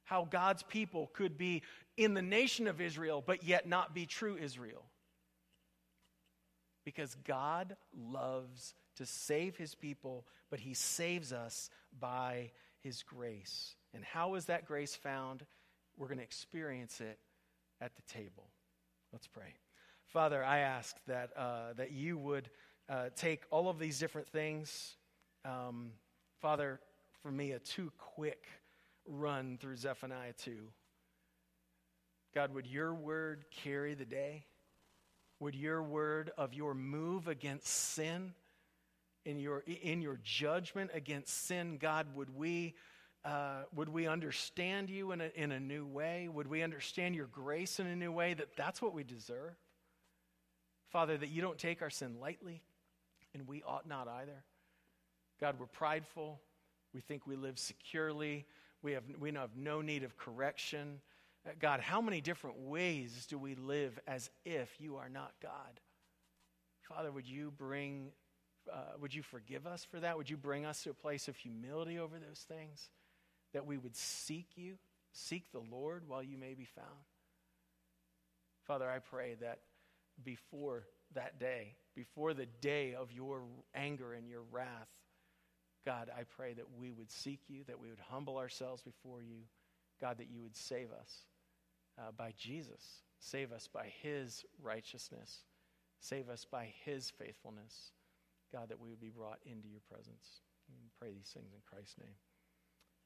How 0.04 0.28
God's 0.30 0.62
people 0.62 1.10
could 1.14 1.40
be 1.40 1.64
in 1.98 2.14
the 2.14 2.22
nation 2.22 2.68
of 2.68 2.80
Israel, 2.80 3.24
but 3.26 3.44
yet 3.44 3.68
not 3.68 3.96
be 3.96 4.06
true 4.06 4.38
Israel. 4.40 4.84
Because 6.86 7.16
God 7.24 7.76
loves 7.96 8.74
to 8.98 9.06
save 9.06 9.58
his 9.58 9.76
people, 9.76 10.26
but 10.50 10.60
he 10.60 10.74
saves 10.74 11.32
us 11.32 11.70
by 12.00 12.52
his 12.82 13.04
grace. 13.04 13.76
And 13.94 14.04
how 14.04 14.36
is 14.36 14.46
that 14.46 14.66
grace 14.66 14.96
found? 14.96 15.46
We're 15.98 16.08
going 16.08 16.18
to 16.18 16.24
experience 16.24 17.00
it 17.00 17.20
at 17.80 17.96
the 17.96 18.02
table. 18.04 18.48
Let's 19.12 19.28
pray. 19.28 19.54
Father, 20.08 20.44
I 20.44 20.60
ask 20.60 20.96
that, 21.08 21.32
uh, 21.38 21.74
that 21.78 21.92
you 21.92 22.18
would 22.18 22.50
uh, 22.90 23.10
take 23.16 23.44
all 23.50 23.70
of 23.70 23.80
these 23.80 24.00
different 24.00 24.28
things. 24.28 24.96
Um, 25.46 25.92
Father, 26.42 26.80
for 27.22 27.32
me, 27.32 27.52
a 27.52 27.60
too 27.60 27.92
quick 27.98 28.48
run 29.08 29.58
through 29.60 29.78
Zephaniah 29.78 30.34
2. 30.34 30.58
God, 32.36 32.54
would 32.54 32.68
your 32.68 32.94
word 32.94 33.46
carry 33.52 33.94
the 33.94 34.06
day? 34.06 34.46
Would 35.44 35.56
your 35.56 35.84
word 35.84 36.32
of 36.38 36.54
your 36.54 36.74
move 36.74 37.28
against 37.28 37.68
sin, 37.68 38.32
in 39.26 39.40
your, 39.40 39.60
in 39.60 40.02
your 40.02 40.18
judgment 40.24 40.92
against 40.94 41.48
sin, 41.48 41.78
God, 41.82 42.08
would 42.16 42.34
we, 42.34 42.76
uh, 43.26 43.64
would 43.76 43.90
we 43.90 44.08
understand 44.08 44.90
you 44.90 45.12
in 45.12 45.20
a, 45.20 45.30
in 45.36 45.52
a 45.52 45.60
new 45.60 45.86
way? 45.86 46.30
Would 46.30 46.48
we 46.48 46.64
understand 46.64 47.14
your 47.14 47.26
grace 47.26 47.82
in 47.82 47.88
a 47.88 47.96
new 47.98 48.10
way 48.10 48.34
that 48.36 48.56
that's 48.56 48.82
what 48.82 48.94
we 48.94 49.04
deserve? 49.04 49.52
Father, 50.94 51.18
that 51.18 51.28
you 51.28 51.42
don't 51.42 51.58
take 51.58 51.82
our 51.82 51.90
sin 51.90 52.22
lightly, 52.22 52.62
and 53.34 53.46
we 53.46 53.64
ought 53.64 53.86
not 53.86 54.08
either. 54.08 54.46
God, 55.42 55.56
we're 55.60 55.66
prideful. 55.66 56.40
We 56.94 57.02
think 57.02 57.28
we 57.28 57.36
live 57.36 57.60
securely. 57.60 58.46
We 58.82 58.94
have, 58.94 59.04
we 59.20 59.34
have 59.34 59.58
no 59.58 59.82
need 59.82 60.04
of 60.04 60.16
correction. 60.16 61.02
Uh, 61.46 61.52
God, 61.60 61.80
how 61.82 62.02
many 62.02 62.22
different 62.22 62.58
ways 62.60 63.26
do 63.28 63.38
we 63.38 63.56
live 63.56 64.00
as 64.08 64.30
if 64.46 64.80
you 64.80 64.96
are 64.96 65.10
not 65.10 65.34
God? 65.42 65.80
Father, 66.88 67.12
would 67.12 67.28
you 67.28 67.52
bring, 67.52 68.12
uh, 68.72 68.94
would 69.00 69.14
you 69.14 69.24
forgive 69.24 69.68
us 69.68 69.84
for 69.84 70.00
that? 70.00 70.18
Would 70.18 70.30
you 70.30 70.38
bring 70.38 70.66
us 70.66 70.84
to 70.84 70.90
a 70.90 70.94
place 70.94 71.28
of 71.28 71.36
humility 71.36 72.00
over 72.00 72.18
those 72.18 72.46
things? 72.48 72.90
That 73.54 73.66
we 73.66 73.78
would 73.78 73.96
seek 73.96 74.48
you, 74.56 74.76
seek 75.12 75.52
the 75.52 75.60
Lord 75.60 76.08
while 76.08 76.24
you 76.24 76.38
may 76.38 76.54
be 76.54 76.66
found. 76.66 76.88
Father, 78.66 78.90
I 78.90 79.00
pray 79.00 79.36
that 79.42 79.60
before 80.24 80.84
that 81.14 81.40
day, 81.40 81.76
before 81.96 82.34
the 82.34 82.48
day 82.62 82.96
of 82.96 83.12
your 83.12 83.44
anger 83.76 84.14
and 84.14 84.28
your 84.28 84.44
wrath, 84.52 84.90
God, 85.86 86.10
I 86.18 86.24
pray 86.24 86.54
that 86.54 86.66
we 86.80 86.94
would 86.94 87.12
seek 87.12 87.42
you, 87.50 87.64
that 87.68 87.80
we 87.80 87.90
would 87.90 88.00
humble 88.00 88.38
ourselves 88.38 88.82
before 88.82 89.22
you. 89.22 89.42
God, 90.00 90.18
that 90.18 90.30
you 90.30 90.42
would 90.42 90.56
save 90.56 90.88
us 90.92 91.24
uh, 92.00 92.12
by 92.16 92.34
Jesus. 92.38 93.04
Save 93.20 93.52
us 93.52 93.68
by 93.72 93.92
his 94.02 94.46
righteousness. 94.62 95.46
Save 96.00 96.30
us 96.30 96.46
by 96.50 96.74
his 96.84 97.10
faithfulness. 97.10 97.92
God, 98.52 98.70
that 98.70 98.80
we 98.80 98.90
would 98.90 99.00
be 99.02 99.10
brought 99.10 99.40
into 99.46 99.68
your 99.68 99.82
presence. 99.90 100.42
Pray 101.00 101.12
these 101.12 101.32
things 101.34 101.54
in 101.54 101.62
Christ's 101.66 101.96
name. 101.98 102.16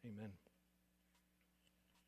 Amen. 0.06 0.47